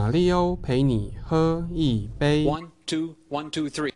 [0.00, 2.44] 马里欧陪你喝一杯。
[2.44, 3.92] One, two, one, two, three.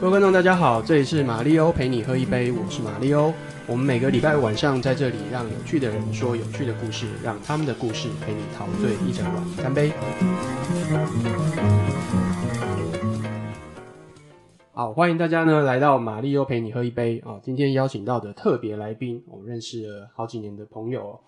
[0.00, 3.32] 各位观众，大家好，这里是马里欧陪你喝一杯，我是马里欧。
[3.68, 9.34] 我们每个礼拜晚上在这里，让有趣的人说有趣的故事，让他们的故事陪你陶醉一整晚。
[9.62, 9.92] 干杯！
[14.78, 17.40] 好，欢迎大家呢来到马丽又陪你喝一杯哦。
[17.42, 21.20] 今天邀请到的特别来宾，我认识了好几年的朋友、哦。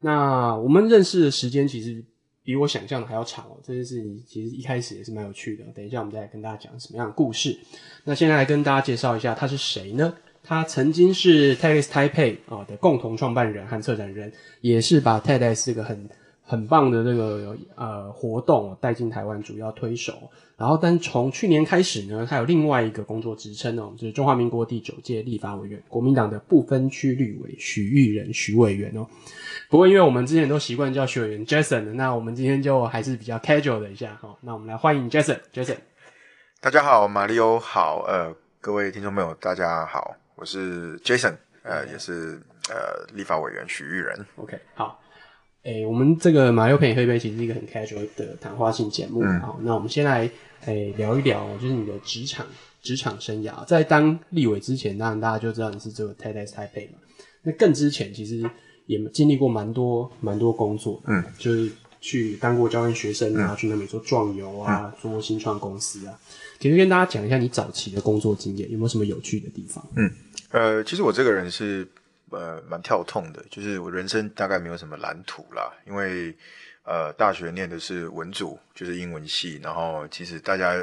[0.00, 2.04] 那我们认识的时间其实
[2.44, 3.56] 比我想象的还要长哦。
[3.62, 5.64] 这件事情其实一开始也是蛮有趣的。
[5.74, 7.58] 等一下我们再来跟大家讲什么样的故事。
[8.04, 10.12] 那现在来跟大家介绍一下他是谁呢？
[10.42, 14.30] 他曾经是 TEDx Taipei 啊的共同创办人和策展人，
[14.60, 16.06] 也是把 TEDx 这个很
[16.50, 20.28] 很棒的这个呃活动带进台湾主要推手。
[20.56, 29.06] 然后，但从去年开始呢，他有另外一个工作职称哦，就是中华民国第九届立法委员，国民党的不分区立委许玉仁许委员哦。
[29.70, 34.36] 不过，因为我们之前都习惯叫许委员 Jason，那我们今天就还是比较 casual 的一下哈、哦。
[34.40, 35.76] 那我们来欢迎 Jason，Jason。
[36.60, 44.26] 大家好，马里欧好，呃，各位听众朋友，大家好，我是 Jason，呃，也是呃立法委员许玉仁。
[44.36, 45.00] OK，好，
[45.62, 49.22] 诶、我们这个马六陪你喝一杯，其实是一个很 casual 的谈话性节目。
[49.42, 50.30] 好，那我们先来
[50.64, 52.46] 诶、聊一聊，就是你的职场
[52.82, 53.64] 职场生涯。
[53.66, 56.98] 在当立委之前，当然大家就知道你是这个 TEDx 台北嘛。
[57.42, 58.42] 那更之前，其实
[58.86, 66.18] 也经历过蛮多蛮多工作，嗯，就是去当过教练学生啊，去那边做壮游啊，做新创公司啊。
[66.58, 69.86] 其实跟大家讲一下你早期的工作经验，有没有什么有趣的地方？
[69.96, 70.10] 嗯
[70.50, 71.86] 呃，其实我这个人是
[72.30, 76.36] 呃蛮跳痛的，就是我人生大概没有什么蓝图啦，因为
[76.84, 80.74] 呃大学念的是文组，就是英文系，然后其实大家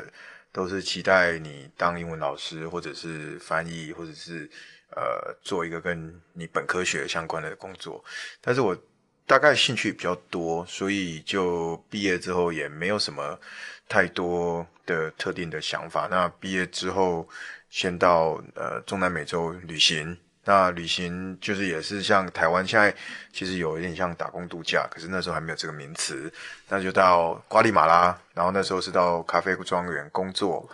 [0.52, 4.50] 都是期待你当英文老师，或者是翻译，或者是
[4.92, 8.04] 呃做一个跟你本科学相关的工作，
[8.42, 8.78] 但是我
[9.26, 13.40] 大概兴趣比较多，所以就毕业之后也没有什么
[13.90, 16.08] 太多的特定的想法。
[16.10, 17.28] 那毕业之后，
[17.70, 20.18] 先到呃中南美洲旅行。
[20.48, 22.96] 那旅行就是也是像台湾现在
[23.34, 26.32] 其实有一点像打工度假，可是那时候还没有这个名词。
[26.70, 30.68] 那就到瓜地马拉，然后那时候是到咖啡庄园工作。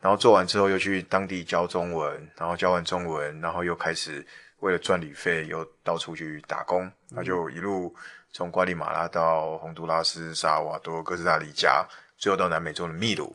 [0.00, 4.24] 然后做完之后又去当地教中文，然后教完中文，然后又开始
[4.60, 7.92] 为了赚旅费又到处去打工，那就一路
[8.30, 11.84] 从瓜地马拉到洪都拉斯、萨尔瓦多、哥斯达黎加，
[12.16, 13.34] 最后到南美洲的秘鲁。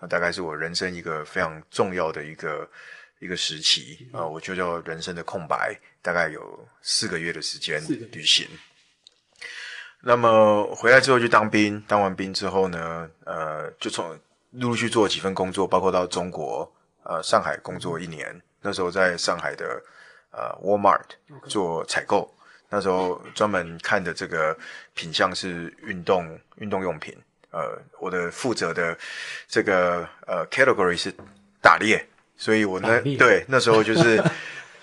[0.00, 2.66] 那大概是我人生一个非常重要的一个
[3.18, 7.82] 一个时期啊、呃我就叫人生的空白，大概有四个月的时间
[8.12, 8.46] 旅行。
[10.02, 14.18] 那么回来之后去当兵，当完兵之后呢，呃，就从
[14.50, 16.70] 陆陆续做了几份工作，包括到中国
[17.02, 19.82] 呃上海工作一年，那时候在上海的
[20.30, 21.06] 呃 Walmart
[21.48, 22.32] 做采购，
[22.68, 24.56] 那时候专门看的这个
[24.94, 27.16] 品相是运动运动用品，
[27.50, 28.96] 呃，我的负责的
[29.48, 31.12] 这个呃 category 是
[31.60, 32.06] 打猎，
[32.36, 34.22] 所以我那对那时候就是。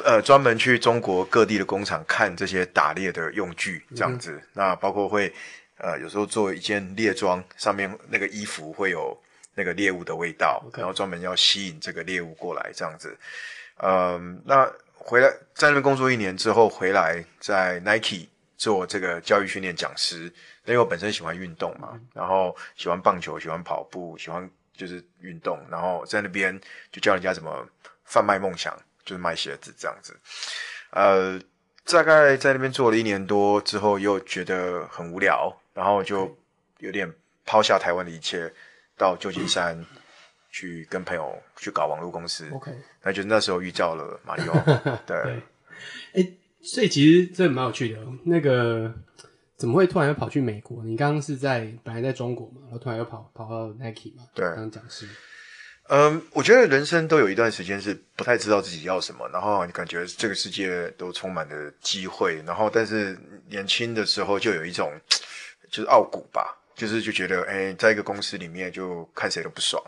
[0.05, 4.41] 呃，专门去中国各地的工厂看这些打猎的用具，这样子。
[4.51, 5.33] 那包括会
[5.77, 9.17] 呃，有时候做一件猎装，上面那个衣服会有
[9.55, 13.17] 那个猎物的味道然后专门要吸引这个猎物过来，这样子。
[13.77, 18.27] 嗯，那回来在那边工作一年之后，回来在 Nike
[18.57, 20.23] 做这个教育训练讲师，
[20.65, 26.59] 因为我本身喜欢运动嘛，然后喜欢棒球，喜欢跑步，喜欢就是运动，然后在那边
[26.91, 27.67] 就教人家怎么
[28.05, 30.17] 贩卖梦想，就是卖鞋子这样子。
[30.91, 31.39] 呃，
[31.85, 36.37] 大概在那边做了一年多之后，又觉得很无聊，然后就
[36.79, 37.11] 有点
[37.45, 38.51] 抛下台湾的一切，
[38.97, 39.85] 到旧金山
[40.51, 42.49] 去跟朋友去搞网络公司。
[42.51, 44.53] OK，那就那时候遇到了马里奥，
[45.05, 45.41] 对，对，
[46.13, 46.31] 哎、
[46.61, 48.17] 所以其实这蛮有趣的哦。
[48.23, 48.93] 那个
[49.63, 50.83] 怎么会突然又跑去美国？
[50.83, 55.07] 你刚刚是在本来在中国嘛，然后突然又跑跑到 Nike 嘛，对当讲师。
[55.87, 63.17] 嗯，我觉得人生都有一段时间是不太知道自己要什么，然后你感觉这个世界都充满了机会，然后但是
[63.47, 64.91] 年轻的时候就有一种
[65.71, 69.81] 就是傲骨吧，就是就觉得哎，在一个公司里面就看谁都不爽，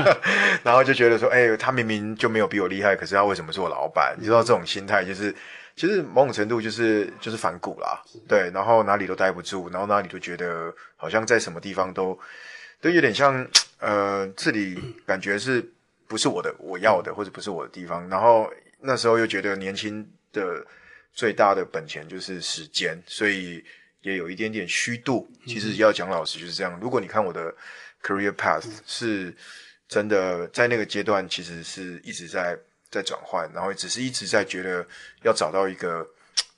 [0.64, 4.16] 然后就觉得说，哎，他明明就没有比我厉害，可是他为什么是我老板？
[4.18, 5.34] 你知道这种心态就是。
[5.78, 12.18] 其实某种程度就是就是反骨啦，对，然后哪里都待不住，然后哪里都觉得好像在什么地方都
[12.80, 13.48] 都有点像，
[13.78, 14.76] 呃，这里
[15.06, 15.64] 感觉是
[16.08, 18.08] 不是我的我要的，或者不是我的地方。
[18.08, 20.66] 然后那时候又觉得年轻的
[21.12, 23.64] 最大的本钱就是时间，所以
[24.02, 25.30] 也有一点点虚度。
[25.46, 26.76] 其实要讲老实就是这样。
[26.80, 27.54] 如果你看我的
[28.02, 29.32] career path 是
[29.86, 32.58] 真的在那个阶段，其实是一直在
[32.90, 34.86] 在转换，然后只是一直在觉得
[35.22, 36.06] 要找到一个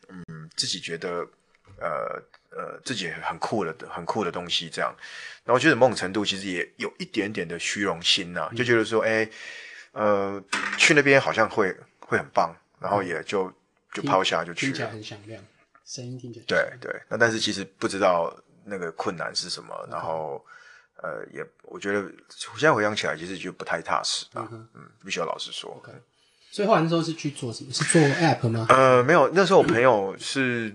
[0.08, 1.26] 嗯自己觉得
[1.78, 4.94] 呃呃自己很酷的很酷的东西这样，
[5.44, 9.28] 然后觉得某种程度其实也有一点点的虚荣心呐、就觉得说哎
[9.92, 10.42] 呃
[10.78, 13.52] 去那边好像会会很棒，然后也就
[13.92, 14.92] 就抛下就去听起来了。
[14.92, 15.42] 很响亮，
[15.84, 18.32] 声音听起来对对，那但是其实不知道
[18.64, 20.44] 那个困难是什么，然后
[21.02, 24.46] 呃，也我觉得现在回想起来，其实就不太踏实啊。
[24.52, 24.68] 嗯
[25.04, 25.82] 必须要老实说。
[26.50, 27.72] 所以后来那时候是去做什么？
[27.72, 28.66] 是做 app 吗？
[28.68, 30.74] 呃，没有，那时候我朋友是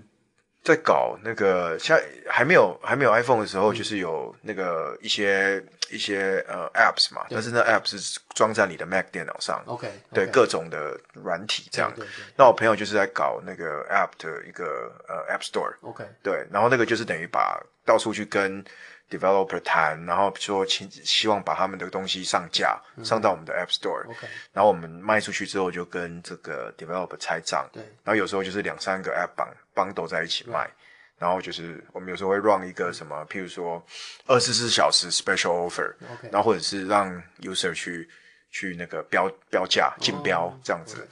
[0.64, 9.62] 在搞那个，现在还没有还没有 iPhone 的时候，就是有那个一些一些呃 apps 嘛，但是那 app 是装在你的 Mac 电脑上。
[9.66, 11.92] OK，对 OK 各种的软体这样。
[12.36, 18.64] 那我朋友就是在搞那个 app 的一个呃 App Store，OK，对，然后那个就是等于把到处去跟
[19.10, 27.82] developer 谈，然后说请希望把他们的东西上架，上到我们的 App Store，、OK 然后我们卖出去之后就跟这个 developer 拆账，对。
[28.04, 30.70] 然后有时候就是两三个 app 绑绑斗在一起卖。
[31.18, 33.82] 然后就是我们有时候会 run 一个什么，譬如说
[34.26, 35.94] 二十四小时 special offer，、
[36.30, 37.10] 然后或者是让
[37.40, 38.06] user 去
[38.50, 41.08] 去那个标标价竞标、哦这样子。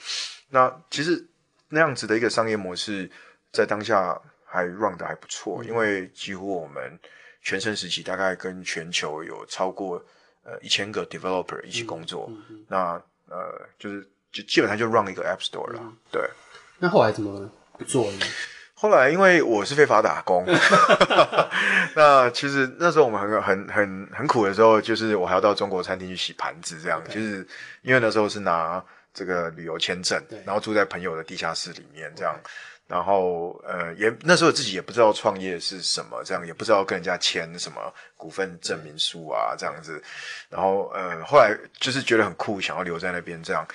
[0.51, 1.27] 那其实
[1.71, 3.11] 那样子的一个商业模式，
[3.51, 5.69] 在当下还 run 的还不错，嗯。
[5.69, 7.01] 因为几乎我们
[7.45, 10.05] 全盛时期大概跟全球有超过
[10.43, 16.29] 呃一千个 developer 一起工作，嗯那呃就是就基本上就 run 一个 app store 了，嗯对。
[16.79, 17.49] 那后来怎么
[17.79, 18.19] 不做呢？
[18.75, 20.45] 后来因为我是非法打工，
[21.95, 27.47] 那其实那时候我们很很很很苦的时候，就是我还要到中国餐厅去洗盘子，这样就是
[27.83, 32.35] 因为那时候是拿这个旅游签证，然后住在朋友的地下室里面这样。
[32.87, 40.03] 然后呃，也那时候自己也不知道创业是什么，这样也不知道跟人家签什么股份证明书啊，这样子。
[40.51, 43.67] 然后呃，后来就是觉得很酷，想要留在那边这样。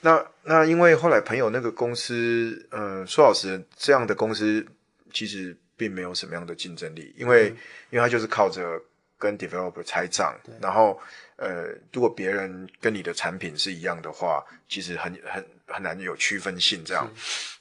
[0.00, 4.66] 那那因为后来朋友那个公司，呃，说老实，这样的公司
[5.12, 7.48] 其实并没有什么样的竞争力，因为、
[7.90, 8.80] 因为它就是靠着
[9.18, 10.98] 跟 developer 拆账，然后
[11.36, 17.08] 呃，如果别人跟你的产品是一样的话，其实很很很难有区分性这样。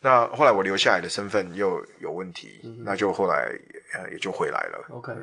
[0.01, 3.51] 那后来我留下来的身份又有问题，那就后来
[3.93, 4.85] 呃也就回来了。
[4.89, 5.13] OK，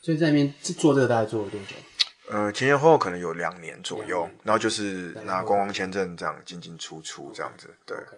[0.00, 1.76] 所以在那边做这个大概做了多久？
[2.28, 7.96] 呃，前前后后可能有两年左右年，然后就是拿观光签证这样进进出出这样子，对。
[7.96, 8.16] OK，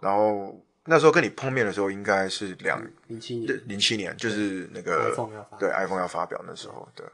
[0.00, 0.54] 然后
[0.88, 5.56] 那时候跟你碰面的时候，应该是两零七年，零七年，就是那个 iPhone 要发。
[5.58, 7.04] 对 iPhone 要发表那时候，对，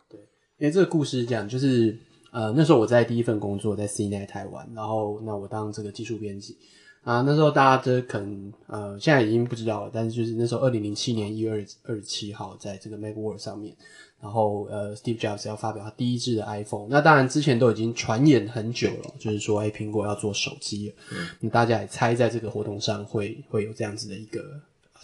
[0.58, 1.98] 因为这个故事是这样，就是
[2.30, 6.56] 呃那时候我在第一份工作在 CNET 台湾，然后那我当这个技术编辑。
[7.02, 13.76] 啊，那时候大家都可能呃现在已经不知道了，但是就是那时候二零零七年一月二二十七号在这个 Macworld 上面，
[14.24, 24.42] 然后呃 Steve Jobs 要发表他第一支的 iPhone，那当然之前都已经传言很久了，就是说哎苹果要做手机了，嗯，那大家也猜在这个活动上会会有这样子的一个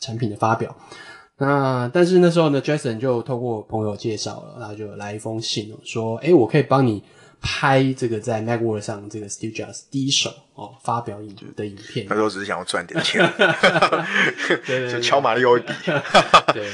[0.01, 0.75] 产品的发表。
[1.37, 7.03] 那但是那时候呢，Jason 就透过朋友介绍了，然后就来一封信哦，说，哎，我可以帮你
[7.43, 12.07] 拍这个在 Macworld 上这个 Steve Jobs 第一手哦发表影的影片。
[12.09, 13.21] 那，时候只是想要赚点钱，
[14.67, 15.63] 对对就敲马里奥一
[16.53, 16.71] 对，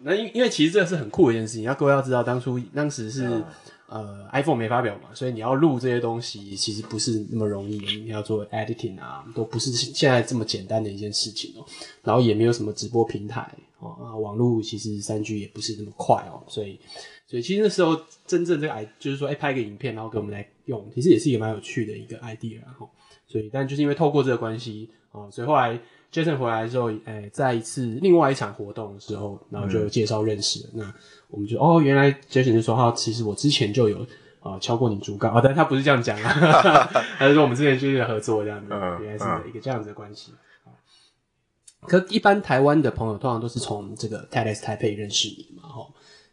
[0.00, 3.42] 那因因为其实这个是很酷的一件事情，要各位要知道，当初当时是、
[3.86, 11.64] 呃 iPhone 没发表嘛，所以你要录这些东西其实不是那么容易，你要做 editing 啊，都不是现在这么简单的一件事情哦、
[12.02, 16.78] 然后也没有什么直播平台哦啊，网络其实三 G 也不是那么快哦、所以
[17.26, 22.88] 所以其实那时候真正这个 i 就是说，哎、拍个影片然后给我们来用，其实也是一个蛮有趣的一个 idea 然后。
[23.26, 25.78] 所以，但就是因为透过这个关系啊、所以后来
[26.12, 30.70] Jason 回来之后，哎、在一次另外一场活动的时候，然后就介绍认识了。
[30.74, 30.94] 那
[31.28, 34.06] 我们就哦，原来 Jason 就说，哈，其实我之前就有
[34.40, 36.32] 啊、敲过你竹杠啊，但他不是这样讲啊，
[37.18, 40.32] 他是说我们之前就是合作这样子，嗯原来是一个这样子的关系。
[40.64, 40.72] 啊
[41.86, 45.86] 可一般台湾的朋友通常都是从这个 TEDx 台北认识你嘛，哈。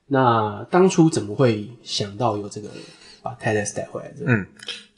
[0.08, 2.70] 那当初怎么会想到有这个
[3.22, 4.10] 把 TEDx 带回来？
[4.12, 4.46] 的嗯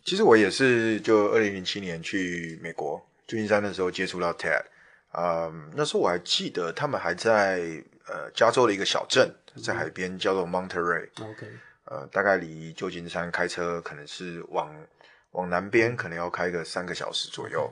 [0.05, 4.63] 其实我也是，就二零零七年去美国旧金山的时候接触到 TED，
[5.12, 9.29] 嗯，那时候我还记得他们还在呃加州的一个小镇，
[9.62, 11.48] 在海边叫做 Monterey，OK，
[11.86, 14.74] 呃，大概离旧金山开车可能是往
[15.31, 17.69] 往南边可能要开个三个小时左右。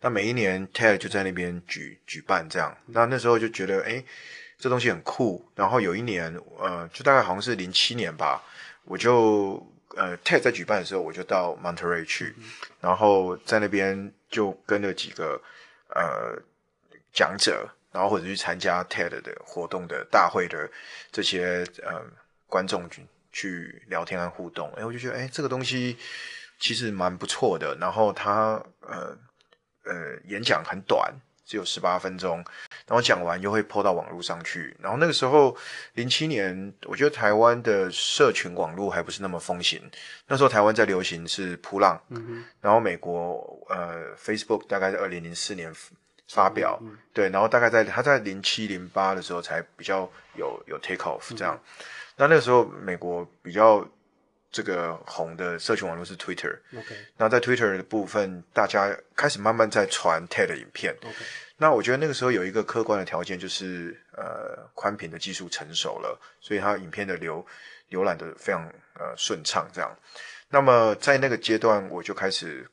[0.00, 4.06] 那每一年 TED 就在那边举举办这样，那那时候就觉得哎，诶
[4.58, 5.44] 这东西很酷。
[5.56, 8.42] 然后有一年，呃，就大概好像是零七年吧，
[8.84, 12.34] 我就呃 TED 在举办的时候，我就到 Monterey 去，
[12.80, 15.40] 然后在那边就跟了几个
[15.94, 16.40] 呃
[17.12, 20.70] 讲者，然后或者去参加 TED 的活动的大会的
[21.10, 22.02] 这些呃
[22.46, 25.96] 观众去去聊天和互动，哎，我就觉得哎这个东西
[26.58, 29.16] 其实蛮不错的，然后他呃
[29.84, 31.12] 呃演讲很短，
[31.44, 32.44] 只有十八分钟，
[32.88, 34.74] 然后讲完又会 PO 到网络上去。
[34.80, 35.54] 然后那个时候
[35.94, 39.80] 零七年，我觉得台湾的社群网络还不是那么风行，
[40.26, 42.00] 那时候台湾在流行是扑浪，
[42.60, 45.72] 然后美国呃 Facebook 大概在二零零四年
[46.28, 46.80] 发表，
[47.12, 51.60] 对，然后大概在他在零七零八的时候才比较有有 take off 这样。
[52.16, 53.86] 那那个时候美国比较
[54.50, 60.96] 这个红的社群网络是 Twitter，OK 那在 Twitter 的部分，大家开始慢慢在传 TED 影片。
[61.60, 67.44] 那我觉得那个时候有一个客观的条件，就是呃宽屏的技术成熟了，所以它影片的流
[67.90, 69.68] 浏览的非常呃顺畅。
[69.72, 69.90] 这样，
[70.48, 72.64] 那么在那个阶段，我就开始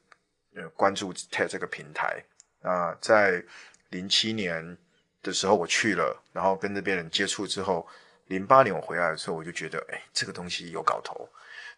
[0.55, 2.23] 呃关注 TED 这个平台。
[2.61, 3.43] 那在
[3.89, 4.77] 零七年
[5.23, 7.87] 的时候我去了，然后跟那边人接触之后，
[8.27, 11.27] 零八年我回来的时候，我就觉得哎这个东西有搞头。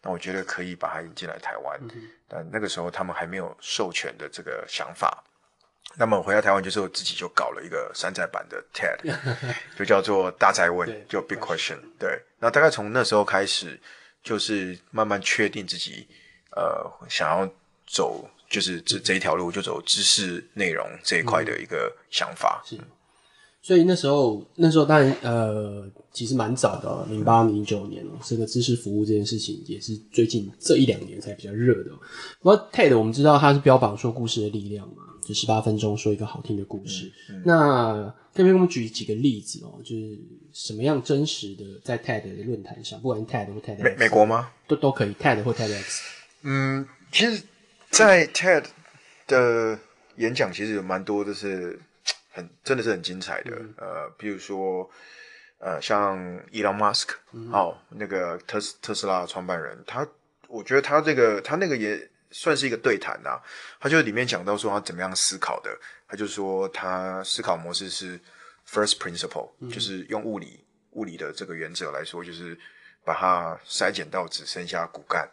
[0.01, 1.79] 那我觉得可以把它引进来台湾，
[2.27, 5.23] 但那个时候他们还没有授权的这个想法。
[5.95, 9.15] 那么回到台湾就是我自己就搞了一个山寨版的 TED，
[9.77, 11.77] 就叫做大灾问，就 Big Question。
[11.97, 13.79] 对，那大概从那时候开始，
[14.23, 16.05] 就是慢慢确定自己
[16.55, 17.49] 呃想要
[17.87, 22.61] 走就是这这一条路，就走知识内容这一块的一个想法。
[22.65, 22.77] 是。
[23.59, 31.99] 所以那时候，那时候当然呃，其实蛮早的、哦，零八零九年哦，这个知识服务这件事情也是最近这一两年才比较热的、哦。
[32.39, 37.11] 不过 TED 我们知道它是标榜说故事的力量嘛，就十八分钟说一个好听的故事。
[37.43, 37.93] 那
[38.33, 39.81] 可不可以给我们举几个例子哦？
[39.83, 40.17] 就是
[40.53, 44.51] 什么样真实的在 TED 的论坛上，不管 TED 或 TED 美美国吗？
[44.67, 46.01] 都都可以，TED 或 TEDx。
[46.43, 47.43] 嗯，其实，
[47.89, 48.63] 在 TED
[49.25, 49.77] 的
[50.17, 51.79] 演讲其实有蛮多，就是
[52.31, 53.51] 很真的是很精彩的。
[53.77, 54.89] 呃，比如说，
[55.57, 56.17] 呃，像
[56.51, 57.09] Elon Musk，、
[57.51, 60.07] 哦，那个特斯特斯拉的创办人，他
[60.47, 63.41] 我觉得他这个他那个也算是一个对谈啊、
[63.79, 68.19] 他就里面讲到说他怎么样思考的，他就说他思考模式是
[68.69, 72.57] first principle，、就是用物理物理的这个原则来说，就是
[73.05, 75.29] 把它筛减到只剩下骨干，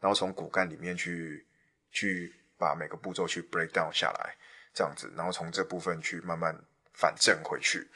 [0.00, 1.46] 然后从骨干里面去
[1.90, 4.34] 去把每个步骤去 break down 下来，
[4.74, 6.54] 这样子，然后从这部分去慢慢
[6.92, 7.88] 反正回去。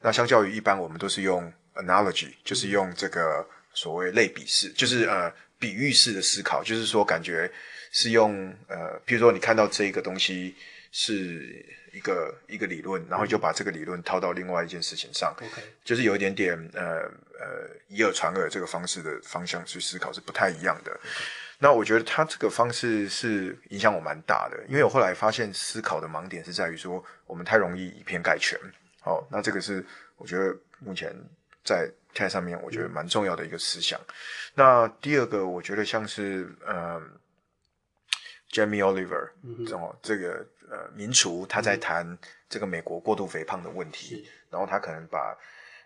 [0.00, 3.44] 那相较于一般我们都是用 analogy，就是用这个
[3.74, 7.50] 所谓类比式，就是呃比喻式的思考，就是说感觉
[7.90, 10.54] 是用呃，譬如说你看到这个东西
[10.92, 17.00] 是一个一个理论，然后就把这个理论套到另外一件事情上，OK，就是有一点点呃
[17.38, 20.98] 呃以耳传耳这个方式的方向去思考是不太一样的。
[21.58, 28.58] 那我觉得他这个方式是影响我蛮大的，因为我后来发现思考的盲点是在于说我们太容易以偏概全。
[29.00, 29.84] 好，那这个是
[30.16, 31.14] 我觉得目前
[31.62, 34.00] 在 TED 上面我觉得蛮重要的一个思想。
[34.54, 37.00] 那第二个，我觉得像是呃
[38.50, 39.30] Jamie Oliver
[39.64, 45.36] 这种、这个呃名厨，他在谈这个美国过度肥胖的问题，然后他可能把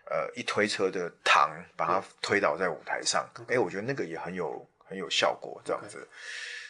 [0.09, 6.07] 呃一推车的糖把它推倒在舞台上，哎、我觉得那个也很有很有效果，这样子。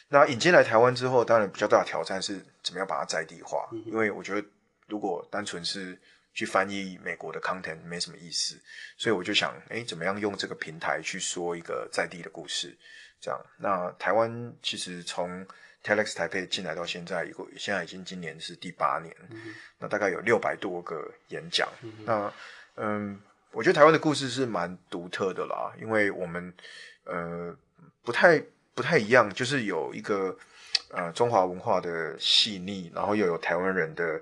[0.09, 4.47] 那引进来台湾之后，当然比较大的挑战是怎么样把它在地化，因为我觉得
[4.87, 5.97] 如果单纯是
[6.33, 8.55] 去翻译美国的 content 没什么意思，
[8.97, 12.77] 所以我就想，哎，怎么样用这个平台去说一个在地的故事？
[13.19, 15.45] 这样，那台湾其实从
[15.85, 19.15] TEDx 台北进来到现在，一个现在已经今年是第八年，
[19.77, 21.69] 那大概有六百多个演讲。
[22.03, 22.33] 那
[22.77, 26.51] 嗯，我觉得台湾的故事是蛮独特的啦，因为我们
[27.03, 27.55] 呃
[28.03, 28.41] 不太
[28.73, 30.35] 不太一样，就是有一个
[30.89, 34.19] 呃中华文化的细腻，然后又有台湾人的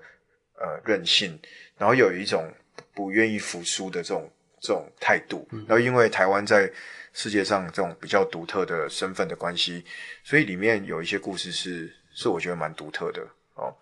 [0.56, 1.40] 呃韧性，
[1.78, 2.52] 然后有一种
[2.94, 4.30] 不愿意服输的这种
[4.60, 5.48] 这种态度。
[5.66, 6.70] 然后因为台湾在
[7.14, 9.86] 世界上这种比较独特的身份的关系，
[10.24, 13.22] 所以里面有一些故事是是我觉得蛮独特的
[13.54, 13.74] 哦。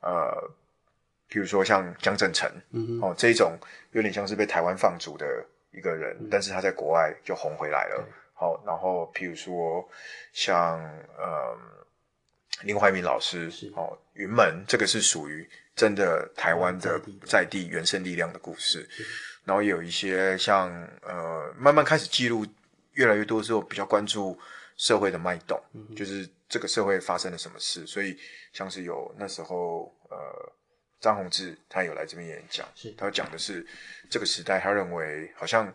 [0.00, 0.50] 呃，
[1.28, 2.48] 比如说像江正成，
[3.02, 3.58] 哦这一种
[3.90, 5.26] 有点像是被台湾放逐的
[5.72, 8.08] 一个人，但是他在国外就红回来了。
[8.34, 9.86] 好，然后譬如说
[10.32, 10.78] 像
[11.18, 11.58] 呃
[12.62, 17.26] 林怀民老师，哦云门这个是属于真的台湾的在地的。
[17.26, 18.88] 在地原生力量的故事，
[19.44, 20.70] 然后也有一些像
[21.02, 22.46] 呃慢慢开始记录
[22.96, 24.38] 越来越多之后，比较关注
[24.76, 25.58] 社会的脉动，
[25.96, 28.18] 就是这个社会发生了什么事，所以
[28.52, 30.52] 像是有那时候呃
[31.00, 33.66] 张宏志他有来这边演讲是，他讲的是
[34.10, 35.72] 这个时代，他认为好像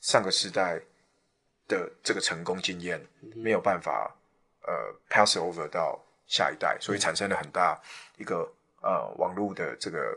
[0.00, 0.80] 上个时代
[1.68, 3.00] 的这个成功经验
[3.36, 4.12] 没有办法
[4.62, 4.72] 呃
[5.08, 7.80] pass over 到下一代，所以产生了很大
[8.16, 8.50] 一个
[8.82, 10.16] 呃网络的这个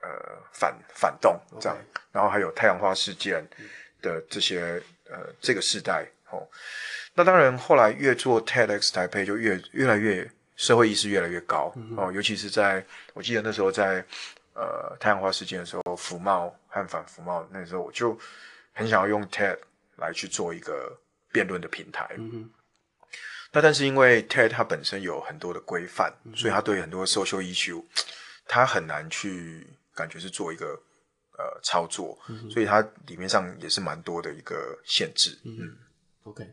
[0.00, 0.08] 呃
[0.52, 1.76] 反反动这样
[2.12, 3.46] 然后还有太阳花事件
[4.00, 6.46] 的这些呃这个时代哦，
[7.14, 12.84] 那当然后来越做 TEDx 台配就越越来越社会意识越来越高、哦，尤其是在
[13.14, 14.04] 我记得那时候在
[14.54, 18.18] 呃太阳花事件的时候，福茂和反福茂，那时候我就
[18.72, 19.56] 很想要用 TED
[19.96, 20.98] 来去做一个
[21.32, 22.08] 辩论的平台。
[22.16, 22.50] 嗯哼，
[23.52, 27.82] 那但是因为 TED 它本身有很多的规范，所以它对很多 social issue
[28.46, 30.78] 它很难去感觉是做一个
[31.38, 32.18] 呃操作，
[32.50, 35.38] 所以它里面上也是蛮多的一个限制。
[35.44, 35.56] 嗯
[36.24, 36.44] ，OK，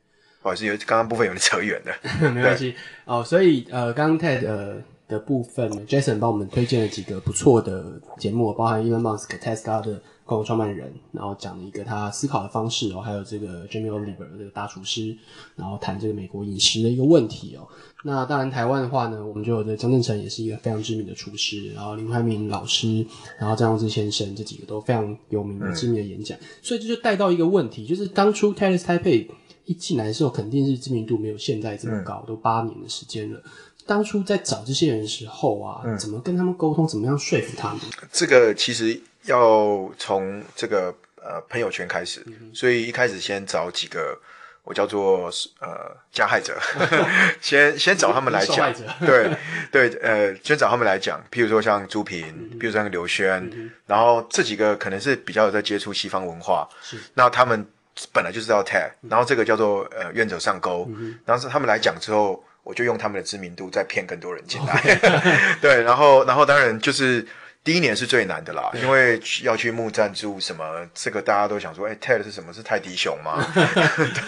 [0.42, 1.94] 不好意思，有刚刚部分有点扯远了。
[2.32, 2.76] 没关系
[3.06, 3.24] 哦。
[3.24, 15.16] 所以呃，刚刚 TED 呃的部分，Jason 帮我们推荐了几个不错的节目，包含 Elon Musk、Tesla 的共同创办人，然后讲了一个他思考的方式哦，还有这个 Jamie Oliver 这个大厨师，
[15.56, 17.68] 然后谈这个美国饮食的一个问题哦。
[18.04, 23.06] 那当然，台湾的话呢，我们就有这个江正成也是一个非常知名的厨师，然后林怀民老师，
[23.40, 29.28] 然后张荣志先生这几个都非常有名的知名的演讲，所以这就带到一个问题，就是当初 TEDx Taipei
[29.66, 33.42] 一进来的时候，肯定是知名度没有现在这么高，都八年的时间了。
[33.88, 37.82] 当初在找这些人的时候啊，怎么跟他们沟通，怎么样说服他们？
[38.12, 44.18] 这个其实要从这个呃朋友圈开始，所以一开始先找几个
[44.64, 45.30] 我叫做
[45.60, 46.58] 呃加害者，
[47.42, 49.30] 先先找他们来讲，对
[49.72, 52.26] 对，呃，先找他们来讲，譬如说像朱平，
[52.60, 56.98] 譬如说像刘轩，然后这几个可能是比较有在接触西方文化，是。
[57.14, 57.66] 那他们
[58.12, 60.90] 本来就知道 tag，然后这个叫做呃愿者上钩，
[61.26, 65.00] 然后是他们来讲之后，我就用他们的知名度再骗更多人进来，
[65.62, 67.26] 对，然后然后当然就是。
[67.66, 72.54] 第一年是最难的啦，因为要去募赞助什么，这个大家都想说，哎、t e d 是什么？
[72.54, 73.44] 是泰迪熊吗？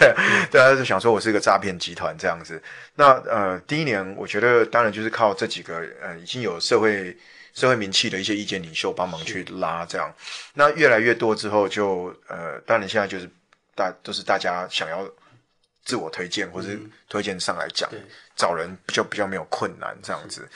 [0.00, 0.12] 对，
[0.50, 2.60] 大家就想说我是一个诈骗集团这样子。
[2.96, 7.16] 那呃，第一年我觉得当然就是靠这几个呃已经有社会
[7.54, 10.12] 社会名气的一些意见领袖帮忙去拉这样。
[10.54, 13.30] 那越来越多之后就，呃，当然现在就是
[13.76, 15.08] 大都是大家想要
[15.84, 16.76] 自我推荐或是
[17.08, 18.00] 推荐上来讲，对
[18.34, 20.48] 找人比较比较没有困难这样子。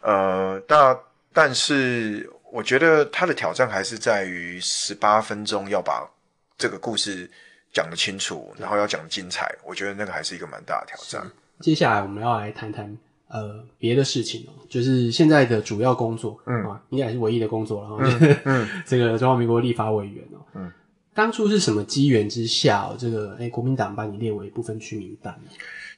[0.00, 0.98] 呃，那
[1.36, 6.10] 但是我觉得他的挑战还是在于十八分钟要把
[6.56, 7.30] 这个故事
[7.74, 9.54] 讲得清楚，然后要讲得精彩。
[9.62, 11.30] 我觉得那个还是一个蛮大的挑战。
[11.60, 12.96] 接下来我们要来谈谈
[13.28, 20.72] 呃别的事情哦，就是现在的主要工作，嗯啊，应该也是唯一的工作了，嗯嗯， 这个中华民国立法委员哦，嗯，
[21.12, 25.38] 当初是什么机缘之下哦，这个哎国民党把你列为不分区名单？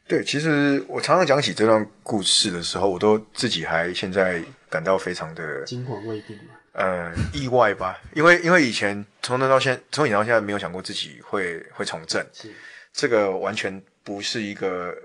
[0.08, 12.50] 对，其实我常常讲起这段故事的时候，我都自己还现在感到非常的惊魂未定嘛，呃意外吧，因为因为以前从那到现从以前到现在没有想过自己会会从政，是
[12.90, 14.96] 这个完全不是一个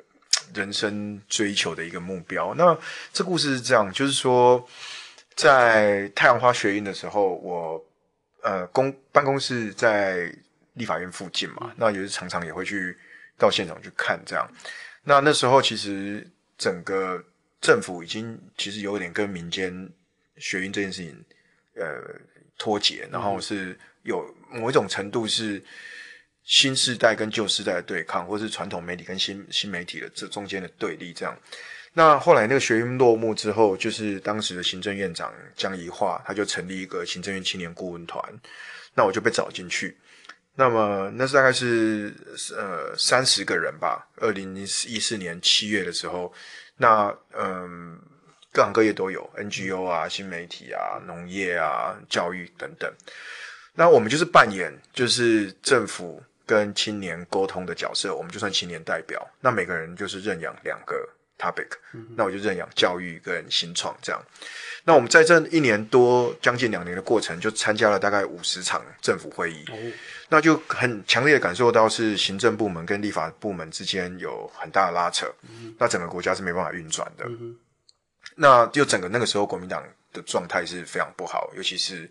[0.56, 2.54] 人生追求的一个目标。
[2.56, 2.78] 那
[3.12, 4.66] 这故事是这样，就是说，
[5.36, 7.86] 在太阳花学运的时候，我
[8.42, 10.34] 呃公办公室在
[10.76, 12.98] 立法院附近嘛，那也是常常也会去
[13.38, 14.50] 到现场去看这样。
[15.04, 16.26] 那那时候其实
[16.58, 17.24] 整个
[17.62, 19.90] 政府已经其实有点跟民间
[20.38, 21.24] 学运这件事情
[21.76, 22.02] 呃
[22.58, 25.62] 脱节，然后是有某一种程度是
[26.44, 31.38] 新时代跟旧时代的对抗，或是传统媒体跟新新媒体的这中间的对立这样。
[31.94, 38.24] 那后来那个学运落幕之后，就是当时的行政院长江宜桦，他就成立一个行政院青年顾问团，
[38.96, 39.96] 那我就被找进去。
[40.56, 42.14] 那么那是大概是
[42.56, 46.32] 呃三十个人吧，二零一四年七月的时候，
[46.78, 48.00] 那嗯
[48.52, 52.92] 各行各业都有，NGO 啊、新媒体啊、农业啊、教育等等。
[53.74, 59.28] 那我们就是扮演就是政府跟青年沟通的角色，我们就算青年代表。
[59.42, 61.10] 那每个人就是认养两个
[61.44, 61.68] topic，、
[62.16, 64.22] 那我就认养教育跟新创这样。
[64.86, 69.64] 那我们在这一年多将近两年的过程，就参加了大概五十场政府会议。
[69.70, 69.76] 哦，
[70.30, 75.26] 那就很强烈的感受到是行政部门跟立法部门之间有很大的拉扯，
[75.78, 77.26] 那整个国家是没办法运转的。
[78.36, 82.10] 那就整个那个时候国民党的状态是非常不好，尤其是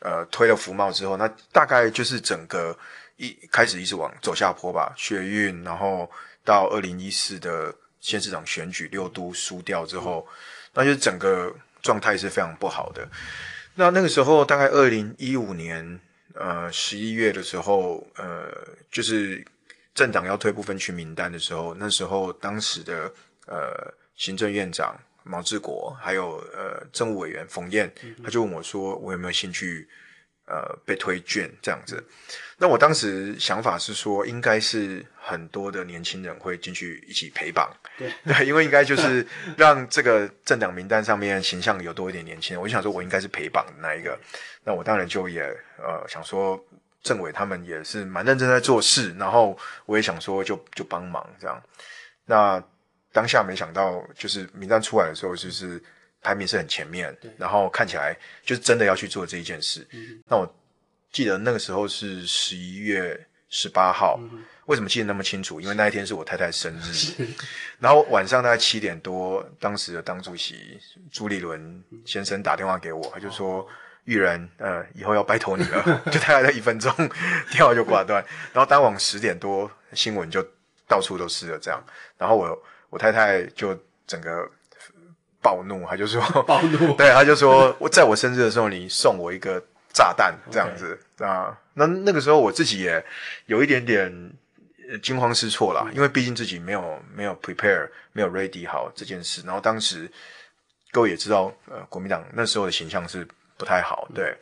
[0.00, 2.76] 呃推了福茂之后，那大概就是整个
[3.16, 6.10] 一开始一直往走下坡吧，学运，然后
[6.44, 10.28] 到二零一四的县市长选举六都输掉之后，
[10.74, 13.08] 那就整个状态是非常不好的。
[13.76, 15.98] 那那个时候大概二零一五年
[16.34, 18.52] 呃十一月的时候，呃，
[18.90, 19.42] 就是
[19.94, 23.10] 政党要推部分区名单的时候，那时候当时的
[23.46, 27.90] 呃行政院长毛志国，还有呃政务委员冯燕，
[28.22, 29.88] 他就问我说，我有没有兴趣
[30.44, 32.04] 呃被推荐这样子？
[32.58, 44.18] 那我当时想法是说，应该是很多的年轻人会进去一起陪绑，对 对，因为应该就是让这个政党名单上面形象有多一点年轻人，我就想说我应该是陪绑的那一个，
[44.64, 45.42] 那我当然就也
[45.78, 46.62] 呃想说。
[47.04, 51.62] 政委他们也是蛮认真在做事，然后我也想说就就帮忙这样。
[52.24, 52.64] 那
[53.12, 55.78] 当下没想到，就是名单出来的时候，就是
[56.22, 59.86] 排名是很前面，然后看起来就是真的要去做这一件事。
[60.26, 60.56] 那我
[61.14, 64.20] 记得那个时候是十一月十八号，
[64.66, 65.58] 为什么记得那么清楚？
[65.60, 67.24] 因为那一天是我太太生日，
[67.78, 70.78] 然后晚上大概七点多，当时的党主席
[71.10, 73.66] 朱立伦先生打电话给我，他就说。
[74.06, 76.92] 玉人，呃，以后要拜托你了， 就大概在一分钟，
[77.50, 78.22] 电话就挂断。
[78.52, 80.46] 然后当晚十点多，新闻就
[80.86, 81.82] 到处都是了，这样。
[82.18, 83.74] 然后我我太太就
[84.06, 84.46] 整个
[85.40, 89.64] 暴怒，她就说暴怒 对，她就说我在我生日的时候，你送我一个
[89.94, 91.56] 炸弹，这样子啊。
[91.72, 93.02] 那那个时候我自己也
[93.46, 94.12] 有一点点
[94.90, 99.40] 呃惊慌失措啦，因为毕竟自己没有没有 prepare，没有 ready 好这件事。
[99.46, 100.10] 然后当时
[100.92, 103.26] 各位也知道，呃，国民党那时候的形象是
[103.56, 104.36] 不太好，对。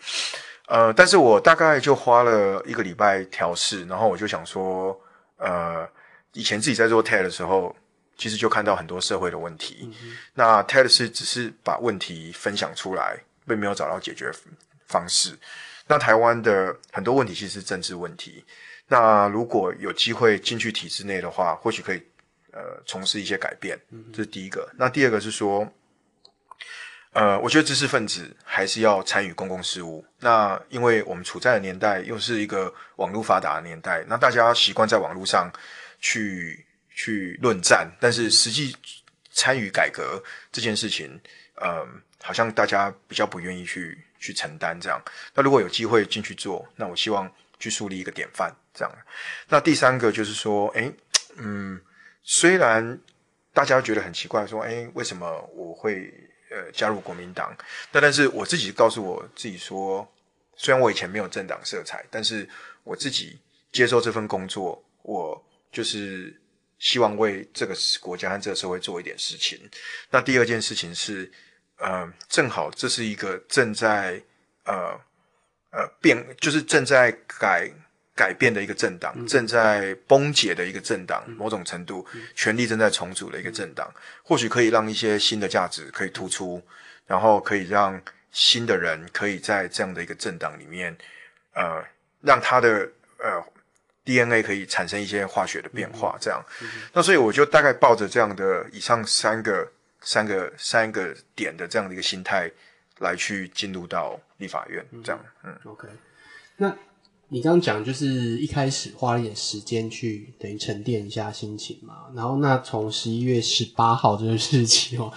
[0.68, 4.98] 呃，但是我大概就花了一个礼拜调试，然后我就想说，
[5.36, 5.86] 呃，
[6.32, 7.74] 以前自己在做 TED 的时候，
[8.16, 9.90] 其实就看到很多社会的问题。
[10.32, 14.30] 那 TED 是只是把问题分享出来，并没有找到解决
[14.92, 15.38] 方式。
[15.88, 18.44] 那台湾的很多问题其实是政治问题。
[18.88, 22.02] 那如果有机会进去体制内的话，或许可以
[22.52, 23.80] 呃从事一些改变，
[24.12, 24.68] 这是第一个。
[24.76, 25.66] 那第二个是说。
[27.14, 30.02] 呃，我觉得知识分子还是要参与公共事务。
[30.20, 35.52] 那因为我们处在的年代又是一个网络发达的年代，那大家习惯在网络上
[36.00, 38.74] 去去论战，但是实际
[39.30, 41.20] 参与改革这件事情，
[41.56, 41.86] 呃，
[42.22, 44.98] 好像大家比较不愿意去去承担这样。
[45.34, 48.98] 那如果有机会进去做，那我希望去树立一个典范这样。
[49.48, 50.90] 那第三个就是说，诶，
[51.36, 51.80] 嗯，
[52.22, 52.98] 虽然
[53.52, 56.12] 大家觉得很奇怪，说，诶，为什么我会？
[56.54, 57.56] 呃，加入国民党，
[57.90, 60.06] 但但是我自己告诉我自己说，
[60.54, 62.46] 虽然我以前没有政党色彩，但是
[62.84, 63.40] 我自己
[63.72, 66.38] 接受这份工作，我就是
[66.78, 69.58] 希望为这个国家和这个社会做一点事情。
[70.10, 71.32] 那第二件事情是，
[71.82, 74.22] 呃，正好这是一个正在
[74.64, 74.98] 呃
[75.70, 77.70] 呃变，就是正在改。
[78.14, 83.90] 改变的一个政党，正在崩解的一个政党，某种程度权力正在重组的一个政党，
[84.22, 86.62] 或许可以让一些新的价值可以突出，
[87.06, 87.98] 然后可以让
[88.30, 90.94] 新的人可以在这样的一个政党里面，
[91.54, 91.82] 呃，
[92.20, 93.42] 让他的呃
[94.04, 96.44] DNA 可以产生一些化学的变化，这样。
[96.92, 99.66] 那所以我就大概抱着这样的以上三个、
[100.02, 102.50] 三个、三个点的这样的一个心态
[102.98, 105.24] 来去进入到立法院，这样。
[105.44, 105.88] 嗯，OK，
[106.56, 106.76] 那。
[107.28, 108.06] 你刚刚讲就是
[108.40, 115.10] 一开始花了一点时间去等于沉淀一下心情嘛，然后那从十一月十八号这个日期哦，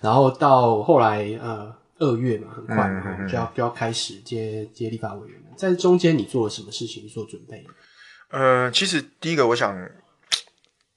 [0.00, 2.88] 然后到后来呃二月嘛，很快
[3.28, 7.62] 就要就要开始接接立法委员了，在中间你做了什么事情做准备？
[8.30, 9.76] 呃，其实第一个我想，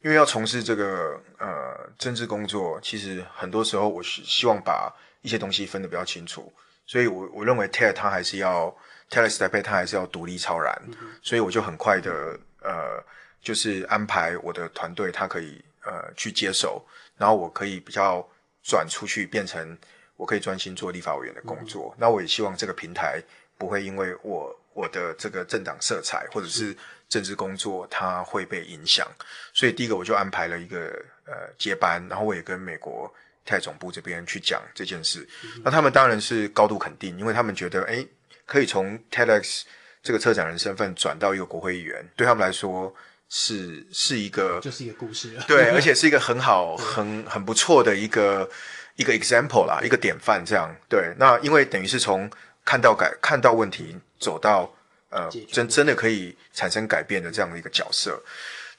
[0.03, 6.51] 因为要从事这个呃政治工作，其实很多时候我是希望把一些东西分得比较清楚，
[6.85, 8.75] 所以我我认为 TED 他还是要。
[9.11, 10.73] 台北，他还是要独立超然，
[11.21, 13.03] 所以我就很快的呃，
[13.41, 16.81] 就是安排我的团队，他可以呃去接手，
[17.17, 18.25] 然后我可以比较
[18.63, 19.77] 转出去，变成
[20.15, 21.93] 我可以专心做立法委员的工作。
[21.97, 23.21] 那我也希望这个平台
[23.57, 26.73] 不会因为我我的这个政党色彩或者是
[27.11, 29.07] 政治工作，它会被影响。
[29.53, 30.87] 所以第一个我就安排了一个
[31.25, 33.13] 呃接班，然后我也跟美国
[33.45, 35.29] 泰总部这边去讲这件事。
[35.63, 38.03] 那他们当然是高度肯定，因为他们觉得哎。
[38.43, 39.61] 可以从 TEDx
[40.03, 42.93] 这个策展人身份转到一个国会议员，对他们来说
[43.29, 48.49] 是是一个，就是一个故事，对， 而且是一个很好、很很不错的一个
[48.97, 50.43] 一个 example 啦，一个典范。
[50.45, 52.29] 这样，对，那因为等于是从
[52.65, 54.69] 看到改、看到问题，走到
[55.11, 58.19] 呃真真的可以产生改变的这样的一个角色。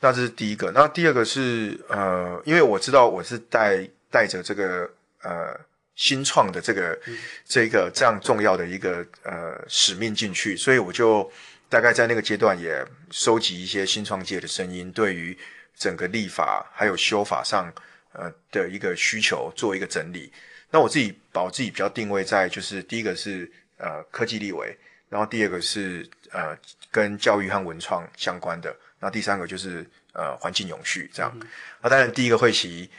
[0.00, 0.72] 那这是第一个。
[0.72, 4.90] 那第二个是呃，因为我知道我是带带着这个
[5.22, 5.58] 呃。
[5.94, 6.98] 新创的这个
[7.44, 11.30] 这个这样重要的一个呃使命进去，所以我就
[11.68, 15.36] 大概在那个阶段也收集一些新创界的声音，对于
[15.76, 17.70] 整个立法还有修法上
[18.14, 20.32] 呃的一个需求做一个整理。
[20.70, 24.74] 那我自己把我自己比较定位在就是第一个是呃科技立委，
[25.10, 26.56] 然后第二个是呃
[26.90, 31.32] 跟教育和文创相关的，那第三个就是呃环境永续这样。
[31.80, 32.90] 那当然第一个会期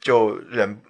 [0.00, 0.80] 就人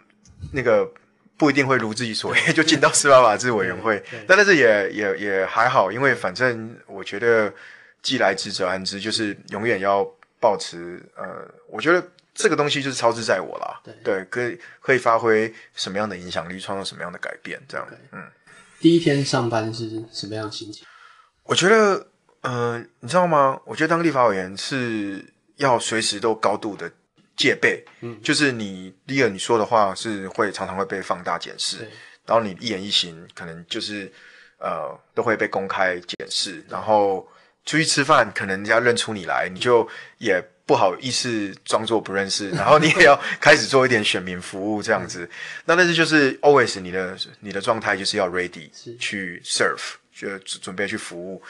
[0.52, 0.92] 那个。
[1.34, 7.52] 不一定会如自己所愿就进到司法法制委员会，但但是也也也还好，因为反正我觉得
[8.00, 17.84] 既来之则安之，就是永远要保持呃，我觉得这个东西就是操之在我啦，对，可以可以发挥什么样的影响力，创造什么样的改变，这样。
[18.12, 18.22] 嗯，
[18.78, 20.86] 第一天上班是什么样的心情？
[21.44, 22.06] 我觉得，
[22.42, 23.60] 呃，你知道吗？
[23.64, 25.24] 我觉得当立法委员是
[25.56, 26.90] 要随时都高度的。
[27.34, 31.78] 戒备，嗯，就是你第一个你说的话是会常常会被放大检视，
[32.26, 34.12] 然后你一言一行可能就是
[34.58, 37.26] 呃都会被公开检视，然后
[37.64, 45.28] 出去吃饭可能人家认出你来，你就也不好意思装作不认识， 然后你也要开始做一点选民服务这样子。
[45.64, 51.42] 那但是就是 always 你的你的状态就是要 ready 去 serve，就准备去服务。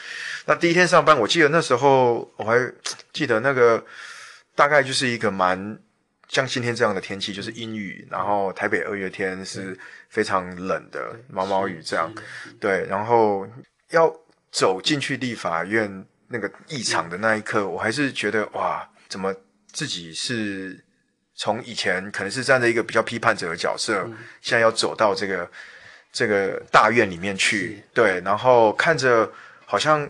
[0.46, 2.72] 那第一天上班，我记得那时候我还
[3.12, 3.84] 记得那个
[4.54, 5.78] 大概就是一个蛮
[6.28, 12.12] 像今天这样的天气，就是阴雨，然后台北二月天是非常冷的毛毛雨这样，
[12.58, 13.46] 对，然后
[13.90, 14.10] 要
[14.50, 19.34] 走进去立法院那个议场的那一刻，我还是觉得哇，怎么
[19.70, 20.82] 自己是
[21.34, 24.06] 从以前可能是站在一个比较批判者的角色，
[24.40, 25.50] 现在要走到这个
[26.12, 29.28] 这个大院里面去，对，然后看着
[29.64, 30.06] 好像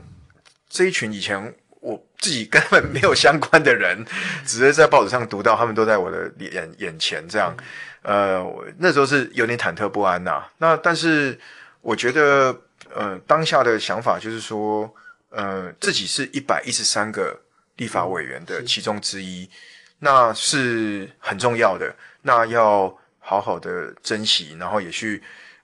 [0.69, 4.05] 这一群以前我自己根本没有相关的人，
[4.45, 7.57] 只是在报纸上读到，他们都在我的眼眼前这样，
[8.03, 11.39] 呃，我那时候是有点忐忑不安呐、那但是
[11.81, 12.57] 我觉得，
[12.95, 14.93] 呃，当下的想法就是说，
[15.31, 17.41] 呃，自己是一百一十三个
[17.77, 19.49] 立法委员的其中之一，
[20.01, 25.23] 那是很重要的，那要好好的珍惜，然后也去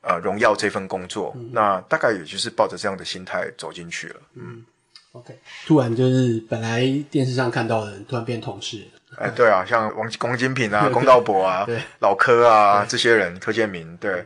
[0.09, 1.37] 呃荣耀这份工作。
[1.53, 4.21] 那大概也就是抱着这样的心态走进去了。
[4.35, 4.65] 嗯
[5.13, 5.35] OK，
[5.67, 9.17] 突然就是本来电视上看到的人，突然变同事了。
[9.17, 14.25] 哎，对啊，像王王金平啊、龚道博啊对、老柯啊这些人，柯建明，对，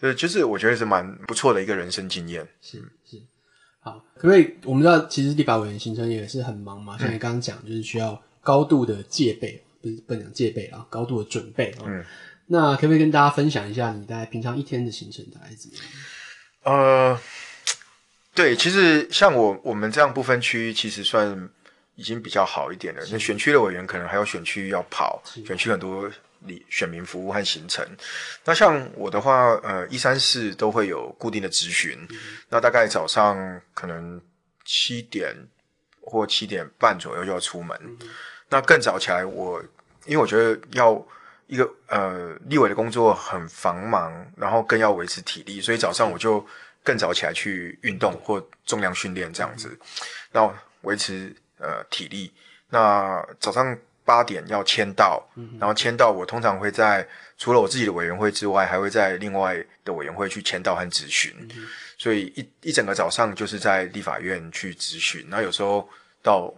[0.00, 2.46] 对，就是我觉得是蛮不错的一个人生经验。
[2.60, 3.22] 是是，
[3.78, 4.52] 好，可不可以？
[4.64, 11.84] 我们知道，其实立法委员行程也是很忙嘛，像你刚刚讲，就是需要高度的戒备，不是不能讲戒备啊，高度的准备啊。
[11.86, 12.04] 嗯，
[12.46, 15.84] 那可不可以跟大家分享一下你大概平常一天的行程大概是怎么样？
[16.62, 17.20] 呃，
[18.34, 21.48] 对，其实像我我们这样不分区，其实算
[21.94, 23.02] 已经比较好一点了。
[23.10, 27.86] 那选区的委员可能还有选区要跑，选区很多里选民服务和行程。
[28.44, 31.98] 那像我的话，呃，一三四都会有固定的咨询，
[32.48, 34.20] 那大概早上可能
[34.64, 35.34] 七点
[36.00, 37.78] 或七点半左右就要出门。
[38.48, 39.60] 那更早起来我，
[40.04, 40.94] 因为我觉得要
[41.46, 46.44] 一个呃立委的工作很繁忙，然后更要维持体力，所以早上我就
[46.82, 49.78] 更早起来去运动或重量训练这样子，
[50.32, 52.32] 那维持呃体力。
[52.68, 55.24] 那早上八点要签到，
[55.60, 57.06] 然后签到我通常会在
[57.38, 61.32] 除了我自己的委员会之外，还会在另外的委员会去签到和咨询，
[61.96, 65.88] 所以一一整个早上就是在立法院去咨询，然后有时候
[66.22, 66.52] 到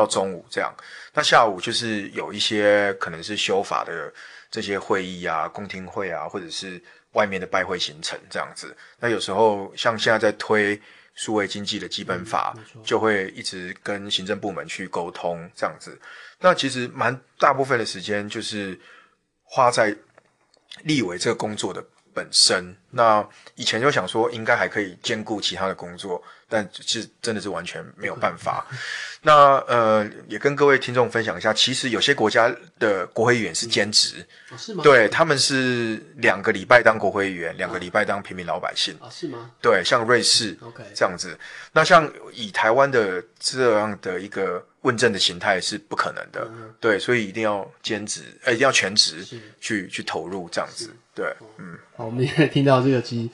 [0.00, 0.74] 到中午这样。
[1.12, 4.12] 那下午就是有一些可能是修法的
[4.50, 6.82] 这些会议啊、公听会啊，或者是
[7.12, 8.74] 外面的拜会行程这样子。
[8.98, 10.80] 那有时候像现在在推
[11.14, 16.00] 数位经济的基本法，就会一直跟行政部门去沟通这样子。
[16.38, 18.78] 那其实蛮大部分的时间就是
[19.42, 19.94] 花在
[20.84, 21.84] 立委这个工作的
[22.14, 22.74] 本身。
[22.90, 28.66] 那以前就想说应该还可以兼顾其他的工作，但是真的是完全没有办法。
[29.22, 34.82] 那呃，也跟各位听众分享一下，其实有些国家的国会议员是兼职，哦，是吗？
[34.82, 38.96] 对他们是两个礼拜当国会议员，两个礼拜当平民老百姓。
[38.98, 41.38] 啊，是吗对，像瑞士？OK，这样子。
[41.72, 49.22] 那像以台湾的这样的一个问政的形态是不可能的，对，所以一定要兼职，呃，一定要全职
[49.60, 50.90] 去去投入这样子。
[51.14, 51.26] 对，
[51.58, 53.28] 嗯，好，我们现在听到这个，其实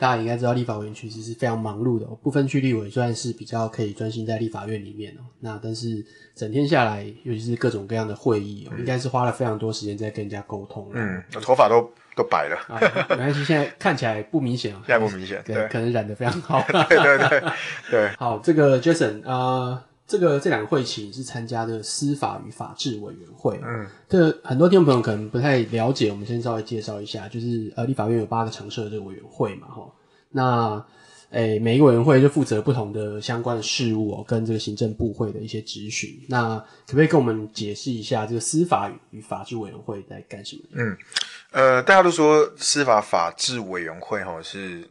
[0.00, 2.18] 大家应该知道，立法委员其实是非常忙碌的、哦。
[2.22, 6.02] 不分区立委虽然是比较可以专心在立法院里面哦，那但是
[6.34, 10.90] 整天下来，尤其是各种各样的会议哦，应该是花了非常多时间在跟人家沟通。
[10.94, 11.82] 嗯，我头发都
[12.16, 16.64] 都白了，啊，没关系，现在看起来不明显啊，现在不明显，对，对，可能染得非常好。
[16.88, 17.42] 对对对
[17.90, 29.88] 对，好，这个 Jason 啊、呃，这个这两个会期是参加的司法与法制委员会，嗯，这个很多听众朋友可能不太了解，我们先稍微介绍一下，就是呃，立法院有八个常设的这个委员会嘛，哈，
[30.30, 30.84] 那
[31.30, 36.10] 诶、每一个委员会就负责不同的相关的事务哦，跟这个行政部会的一些咨询。
[36.28, 40.62] 那可不可以跟我们解释一下这个司法与法制委员会在干什么？
[40.72, 40.96] 嗯，
[41.52, 44.90] 呃，大家都说司法法制委员会哈是